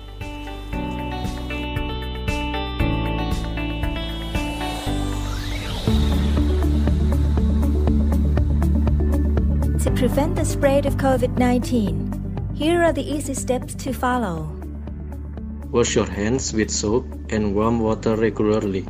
[10.01, 14.51] prevent the spread of COVID 19, here are the easy steps to follow.
[15.69, 18.83] Wash your hands with soap and warm water regularly.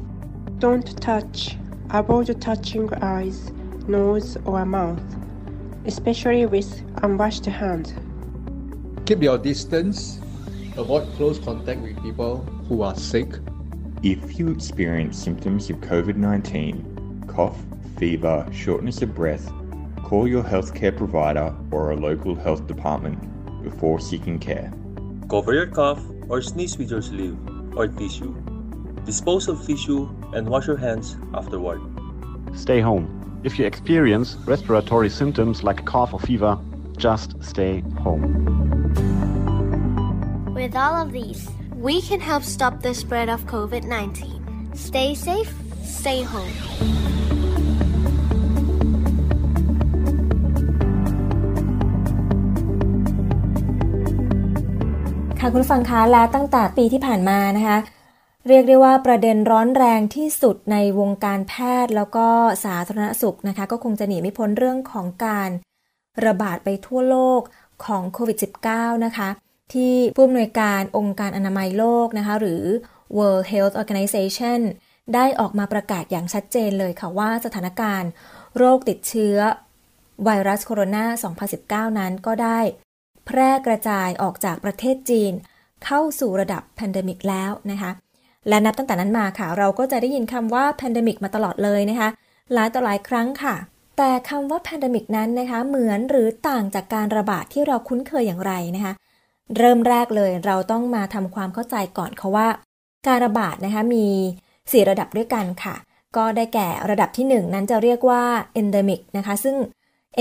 [0.59, 1.57] Don't touch.
[1.89, 3.51] Avoid touching eyes,
[3.89, 5.03] nose, or mouth,
[5.85, 7.93] especially with unwashed hands.
[9.05, 10.21] Keep your distance.
[10.77, 12.37] Avoid close contact with people
[12.69, 13.27] who are sick.
[14.01, 17.57] If you experience symptoms of COVID 19, cough,
[17.97, 19.51] fever, shortness of breath,
[20.11, 23.17] call your healthcare provider or a local health department
[23.63, 24.69] before seeking care.
[25.29, 27.37] Cover your cough or sneeze with your sleeve
[27.77, 28.33] or tissue.
[29.05, 31.79] Dispose of tissue and wash your hands afterward.
[32.53, 33.07] Stay home.
[33.45, 36.59] If you experience respiratory symptoms like cough or fever,
[36.97, 38.27] just stay home.
[40.53, 44.75] With all of these, we can help stop the spread of COVID 19.
[44.75, 47.10] Stay safe, stay home.
[55.43, 57.77] ค่ะคุณฟังคะและตั้งแต่ปีที่ผ่านมานะคะ
[58.47, 61.53] เรียกได้ว่าประเด็นร้อนแรงที่สุดในวงการแพ
[61.85, 62.27] ทย์แล้วก็
[62.65, 65.49] สาธารณสุขนะคะ ก็คงจะหนีไม่พ้นเรื่องของการ
[66.25, 67.41] ระบาดไปทั่วโลก
[67.85, 68.37] ของโควิด
[68.71, 69.29] -19 นะคะ
[69.73, 72.63] ที่ผู้อำนวยการองค์การอนามัยโลกนะคะ หรือ
[73.17, 74.59] World Health Organization
[75.13, 78.09] ได้ออกมาประกาศอย่างชัดเจนเลยค่ะว่าสถานการณ์
[78.57, 79.37] โรคติดเชื้อ
[80.23, 82.59] ไวรัสโคโรนา 2019 นั้นก็ได้
[83.25, 85.33] แพร่กระจายออกจากประเทศจีน
[85.85, 87.91] เข้าสู่ระดับ pandemic แล้วนะคะ
[88.49, 92.09] และนับตั้งแต่นั้นมาค่ะ เราก็จะได้ยินคำว่า pandemic มาตลอดเลยนะคะ
[92.53, 93.55] หลายต่อหลายครั้งค่ะ
[93.97, 98.93] แต่คำว่า pandemic นั้นนะคะเหมือนหรือต่างจากการระบาดที่เราคุ้นเคยอย่างไรนะคะ
[99.57, 102.47] เริ่มแรกเลยเราต้องมาทำความเข้าใจก่อนค่ะว่า
[103.07, 104.05] การระบาดนะคะมี
[104.49, 105.75] 4 ระดับด้วยกันค่ะ
[106.17, 108.23] ก็ได้แก่ระดับที่ 1 นั้นจะเรียกว่า
[108.61, 109.55] endemic นะคะ ซึ่ง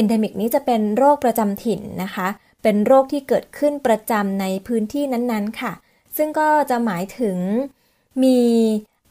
[0.01, 2.28] endemic นี้จะเป็นโรคประจำถิ่นนะคะ
[2.62, 5.72] เป็นโรคที่เกิดขึ้นประจำในพื้นที่นั้นๆค่ะ
[6.16, 7.38] ซึ่งก็จะหมายถึง
[8.22, 8.38] มี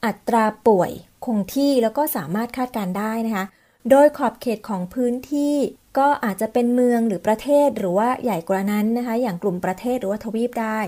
[0.06, 0.92] อัตราป่วย
[1.26, 3.46] คงที่แล้วก็สามารถคาดการได้นะคะ
[3.90, 5.56] โดยขอบเขตของพื้นที่
[5.98, 10.80] ก็อาจจะเป็นเมืองหรือประเทศหรือว่าใหญ่กว่านั้นนะคะ อย่างกลุ่มประเทศหรือว่าทวีปได้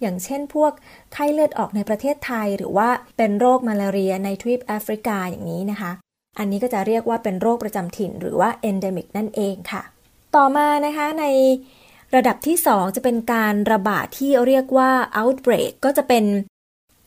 [0.00, 0.72] อย่างเช่นพวก
[1.12, 5.90] ไข้เลือดออกในประเทศไทย หรือว่าเป็นโรคมาลาเรียในทวีปแอฟริกาอย่างนี้นะคะ
[6.38, 9.82] อันนี้ก็จะเรียกว่าเป็นโรคประจำถิ่น หรือว่า endemic นั่นเองค่ะ
[10.36, 11.24] ต่อมานะคะใน
[12.16, 16.24] ระดับที่ 2 จะเป็นการระบาดที่เรียกว่า outbreak ก็จะเป็น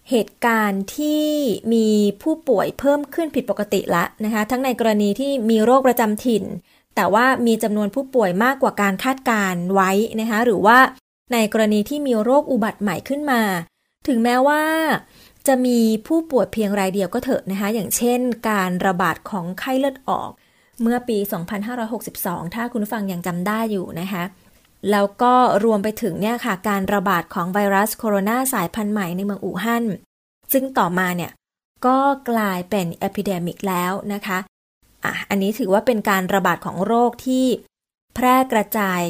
[0.09, 1.25] เหตุการณ์ที่
[1.73, 1.87] มี
[2.21, 6.43] ผู้ป่วยเพิ่มขึ้นผิดปกติละนะคะ ทั้งในกรณีที่มีโรคประจำถิ่น
[6.95, 9.91] แต่ว่ามีจำนวนผู้ป่วยมากกว่าการคาดการไว้
[10.21, 10.77] นะคะ หรือว่า
[11.33, 13.41] ในกรณีที่มีโรคอุบัติใหม่ขึ้นมา
[14.07, 14.63] ถึงแม้ว่า
[15.47, 20.29] จะมีผู้ป่วยเพียงรายเดียวก็เถอะนะคะ อย่างเช่น การระบาดของไข้เลือดออก
[20.81, 21.17] เมื่อปี
[21.85, 24.23] 2562 ถ้าคุณฟังยังจำได้อยู่นะคะ
[24.91, 29.85] แล้วก็รวมไปถึงเนี่ยค่ะการระบาดของไวรัสโคโรนาสายพันธุ์ใหม่ในเมืองอู่ฮั่น
[30.53, 31.31] ซึ่งต่อมาเนี่ย
[31.85, 31.97] ก็
[32.29, 34.37] กลายเป็น epidemic แล้วนะคะ
[35.05, 37.45] อะอันนี้ถือว่าเป็นการระบาดของโรคที่
[38.15, 39.01] แพร่กระจาย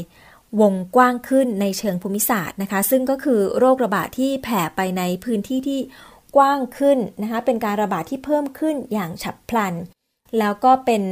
[0.61, 5.79] วงกว้างขึ้นในเชิงภูมิศาสตร์นะคะ ซึ่งก็คือโรคระบาดที่แผ่ไปในพื้นที่ที่
[6.35, 9.73] กว้างขึ้นนะคะ เป็นการระบาดที่เพิ่มขึ้นอย่างฉับพลัน
[10.39, 11.03] แล้วก็เป็น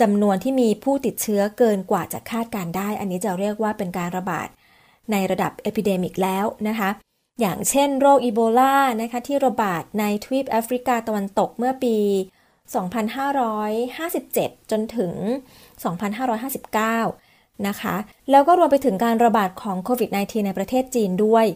[0.00, 4.48] จำนวนที่มีผู้ติดเชื้อเกินกว่าจะคาดการณ์ได้ อันนี้จะเรียกว่าเป็นการระบาด
[5.10, 6.90] ในระดับ epidemic แล้วนะคะ
[7.40, 11.96] อย่างเช่นโรคอีโบลานะคะที่ระบาดในทวีปแอฟริกาตะวันตกเมื่อปี
[13.58, 15.12] 2557 จนถึง
[16.38, 17.96] 2559 นะคะ
[18.30, 21.46] แล้วก็รวมไปถึงการระบาดของโควิด -19 ในประเทศจีนด้วย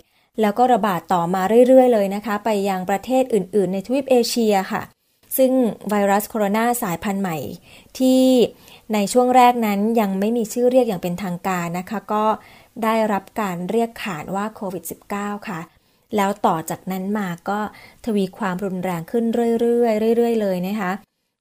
[0.41, 4.83] แล้วก็ระบาดต่อมาเรื่อยๆ เลยนะคะ ไปยังประเทศอื่นๆ ในทวีปเอเชียค่ะ
[5.37, 5.53] ซึ่ง
[5.89, 7.39] ไวรัสโคโรนาสายพันธุ์ใหม่
[7.99, 8.25] ที่
[8.95, 12.25] ในช่วงแรกนั้นยังไม่มีชื่อเรียกอย่างเป็นทางการนะคะ ก็
[12.85, 15.61] ได้รับการเรียกขานว่าโควิด -19 ค่ะ
[16.17, 17.61] แล้วต่อจากนั้นมาก็
[18.05, 19.25] ทวีความรุนแรงขึ้น
[19.61, 20.93] เรื่อยๆเรื่อยๆเลยนะคะ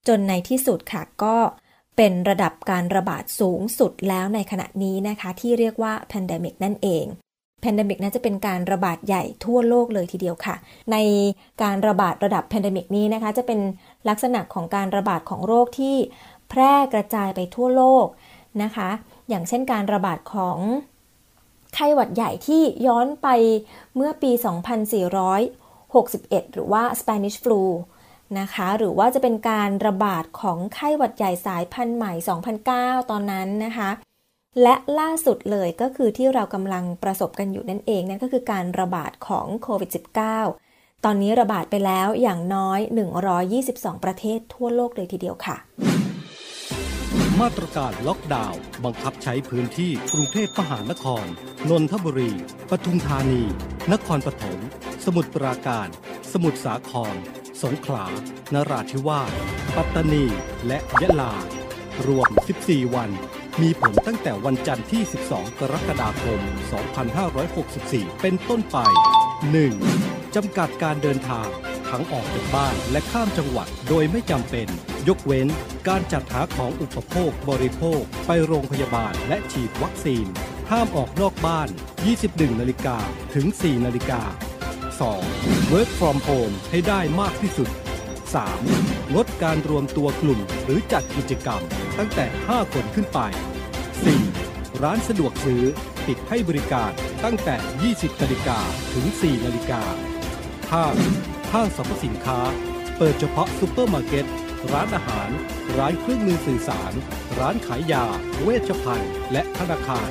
[0.07, 1.35] จนในที่สุดค่ะก็
[1.97, 7.05] เป็นระดับการระบาดสูงสุดแล้วในขณะนี้นะคะ ที่เรียกว่า pandemic นั่นเอง
[7.63, 10.55] pandemic น่าจะเป็นการระบาดใหญ่ทั่วโลกเลยทีเดียวค่ะ
[10.91, 10.97] ใน
[11.63, 13.59] การระบาดระดับ pandemic นี้นะคะ จะเป็น
[14.09, 15.95] ลักษณะของการระบาดของโรคที่
[16.49, 18.05] แพร่กระจายไปทั่วโลก
[18.63, 18.89] นะคะ
[19.29, 20.57] อย่างเช่นการระบาดของ
[21.73, 23.27] ไข้หวัดใหญ่ที่ย้อนไป
[23.95, 24.31] เมื่อปี
[25.57, 27.63] 2461 หรือว่า Spanish flu
[28.39, 32.13] นะคะ หรือว่าจะเป็นการระบาดของไข้หวัดใหญ่สายพันธุ์ใหม่
[32.61, 33.89] 2009 ตอนนั้นนะคะ
[34.61, 39.89] และล่าสุดเลยก็คือที่เรากำลังประสบกันอยู่นั่นเองนั่นก็คือการระบาดของโควิด
[40.47, 42.79] -19 ตอนนี้ระบาดไปแล้วอย่างน้อย
[43.41, 45.57] 122 ประเทศทั่วโลกเลยทีเดียวค่ะ
[47.41, 51.25] มาตรการล็อกดาวน์บังคับใช้พื้นที่กรุงเทพมหานคร
[51.69, 52.33] นนทบุรี
[52.69, 53.43] ปทุมธานี
[53.93, 54.59] นครปฐม
[55.05, 55.87] สมุทรปราการ
[56.31, 57.15] สมุทรสาคร
[57.63, 58.07] สงขลา
[58.53, 59.31] นราธิวาส
[59.75, 60.25] ปัตตานี
[60.67, 61.33] และยะลา
[62.07, 62.29] รวม
[62.63, 63.11] 14 วัน
[63.61, 66.39] มีผลตั้งแต่วันจันทร์ที่ 12 กรกฎาคม
[67.31, 68.77] 2564 เป็นต้นไป
[69.55, 70.35] 1.
[70.35, 71.47] จำกัดการเดินทาง
[71.89, 74.67] ทั้งออกจากบ้านและข้ามจังหวัดโดยไม่จำเป็น
[75.07, 75.47] ยกเว้น
[75.87, 80.25] การจัดหาของอุปโภคบริโภค ไปโรงพยาบาลและฉีดวัคซีน
[80.71, 81.69] ห้ามออกนอกบ้าน
[82.13, 82.97] 21 นาฬิกา
[83.33, 84.21] ถึง 4 นาฬิกา
[84.99, 85.73] 2.
[85.73, 87.69] Work from home ให้ได้มากที่สุด
[88.39, 89.13] 3.
[89.13, 91.61] งดการรวมตัวกลุ่มหรือจัดกิจกรรม
[91.97, 93.19] ตั้งแต่ 5 คนขึ้นไป
[94.01, 94.81] 4.
[94.83, 95.63] ร้านสะดวกซื้อ
[96.07, 96.91] ปิดให้บริการ
[97.23, 97.55] ตั้งแต่
[97.89, 98.59] 20นาฬิกา
[98.93, 99.81] ถึง 4นาฬิกา
[100.87, 101.53] 5.
[101.53, 102.39] ห้างสรรพสินค้า
[102.97, 104.25] เปิดเฉพาะซูเปอร์มาร์เก็ต
[104.71, 105.29] ร้านอาหาร
[105.77, 106.93] ร้านเครื่องมือสื่อสาร
[107.39, 108.05] ร้านขายยา
[108.43, 110.09] เวชภัณฑ์ และธนาคาร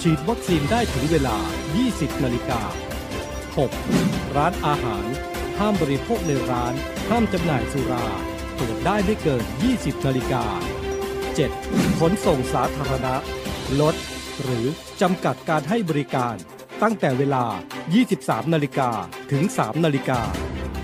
[0.00, 1.36] ฉีดวัคซีนได้ถึงเวลา
[1.80, 2.60] 20นาฬิกา
[3.68, 4.36] 6.
[4.36, 5.06] ร้านอาหาร
[5.58, 6.74] ห้ามบริโภคในร้าน
[7.14, 8.04] ห้ามจำหน่ายสุรา
[8.56, 9.44] เปิดได้ไม่เกิน
[9.74, 10.44] 20 นาฬิกา
[11.22, 11.98] 7.
[12.00, 13.14] ขนส่งสาธารณะ
[13.80, 13.94] ลด
[14.42, 14.66] หรือ
[15.00, 16.34] จำกัดการให้บริการ
[16.82, 17.44] ตั้งแต่เวลา
[17.98, 18.90] 23 นาฬิกา
[19.32, 20.20] ถึง 3 นาฬิกา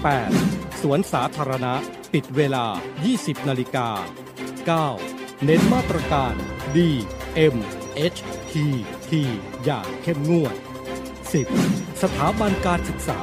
[0.08, 0.82] 8.
[0.82, 1.74] สวนสาธารณะ
[2.12, 2.64] ปิดเวลา
[3.06, 3.88] 20 นาฬิกา
[4.86, 5.44] 9.
[5.44, 6.34] เน้นมาตรการ
[6.76, 6.78] D
[7.54, 7.56] M
[8.14, 8.18] H
[8.52, 8.54] T
[9.08, 9.10] T
[9.64, 10.54] อย่างเข้มงวด
[11.28, 12.02] 10.
[12.02, 13.20] สถาบันการศึกษา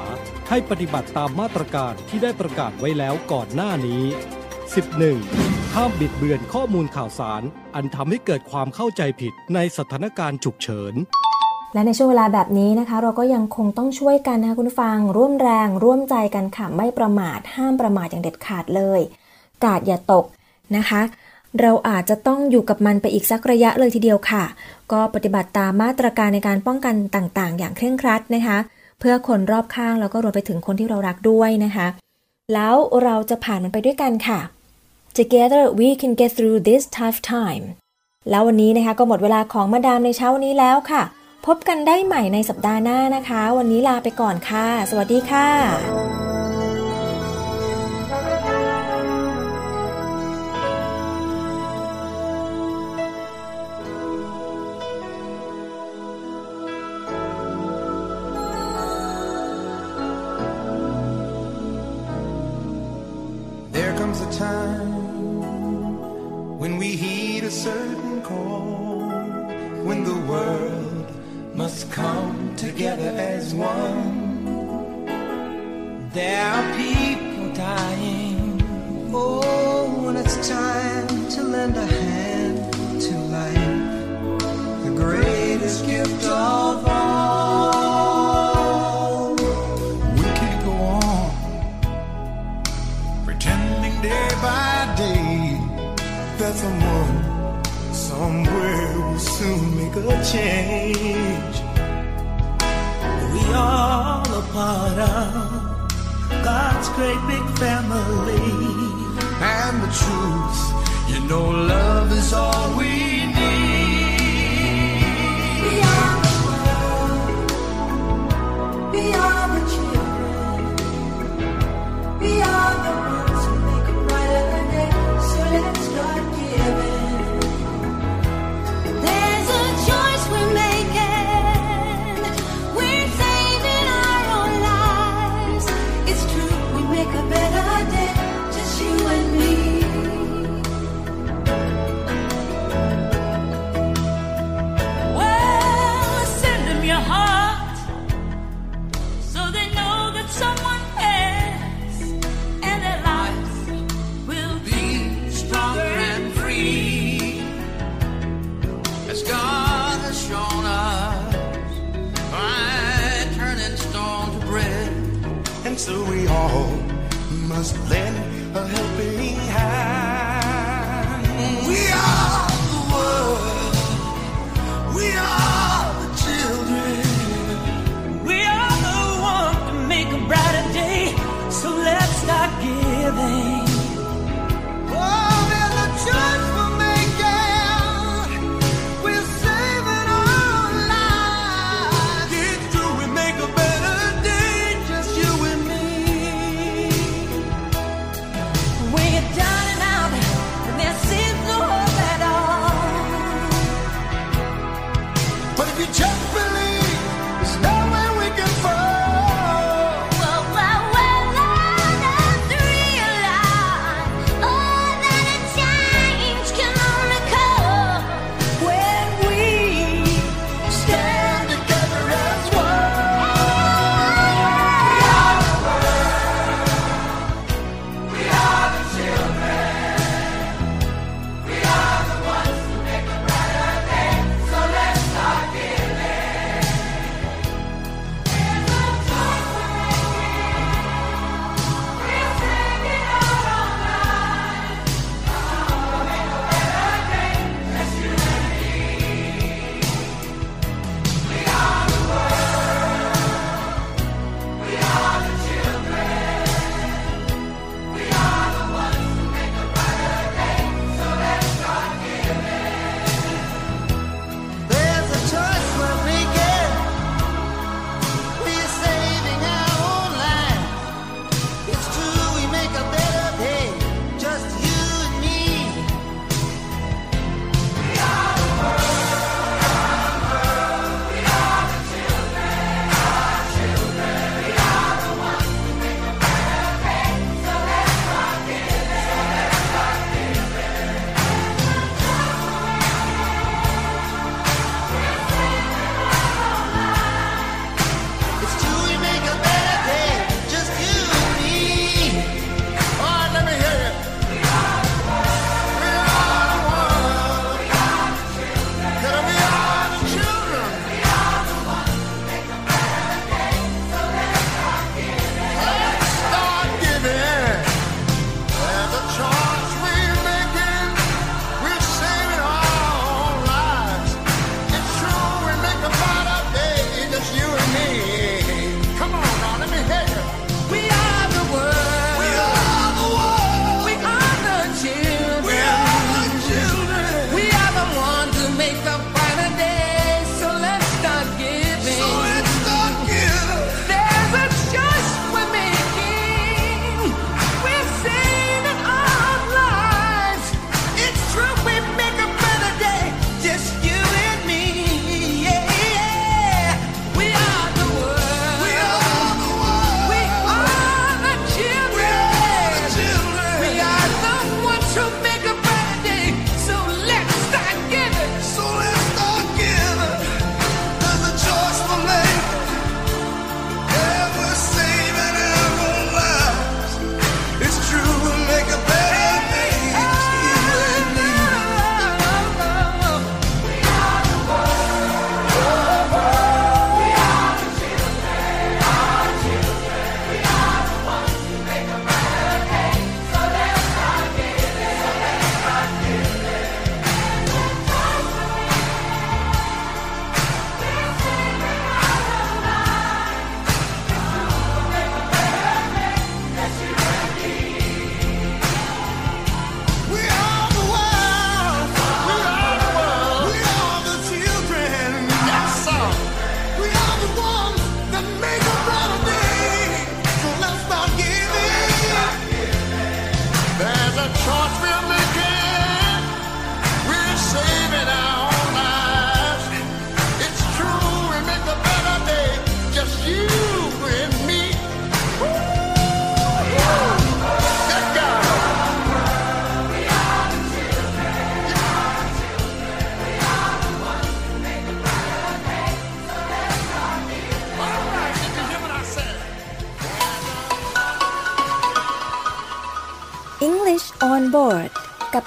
[0.49, 4.03] ให้ปฏิบัติตามมาตรการที่ได้ประกาศไว้แล้วก่อนหน้านี้
[4.93, 5.75] 11.
[5.75, 7.41] ห้ามบิดเบือนข้อมูลข่าวสาร
[7.75, 10.93] อันทำให้เกิดความเข้าใจผิดในสถานการณ์ฉุกเฉิน
[11.73, 18.99] และในช่วงเวลาแบบนี้นะคะ เราก็ยังคงต้องช่วยกันนะคะคุณฟัง ร่วมแรงร่วมใจกันค่ะไม่ประมาทห้ามประมาทอย่างเด็ดขาดเลย
[19.63, 20.25] กาดอย่าตก
[20.77, 21.01] นะคะ
[21.61, 24.43] เราอาจจะต้องอยู่กับมันไปอีกสักระยะเลยทีเดียวค่ะ
[24.91, 28.57] ก็ปฏิบัติตามมาตรการในการป้องกันต่างๆ อย่างเคร่งครัดนะคะ
[28.99, 31.87] เพื่อคนรอบข้างแล้วก็รวมไปถึงคนที่เรารักด้วยนะคะ
[32.53, 34.39] แล้วเราจะผ่านมันไปด้วยกันค่ะ
[35.17, 37.65] Together we can get through this tough time
[38.29, 41.03] แล้ววันนี้นะคะก็หมดเวลาของมาดามในเช้าวันนี้แล้วค่ะ
[41.45, 46.24] พบกันได้ใหม่ในสัปดาห์หน้านะคะ วันนี้ลาไปก่อนค่ะ สวัสดีค่ะ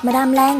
[0.04, 0.56] มาดามแรง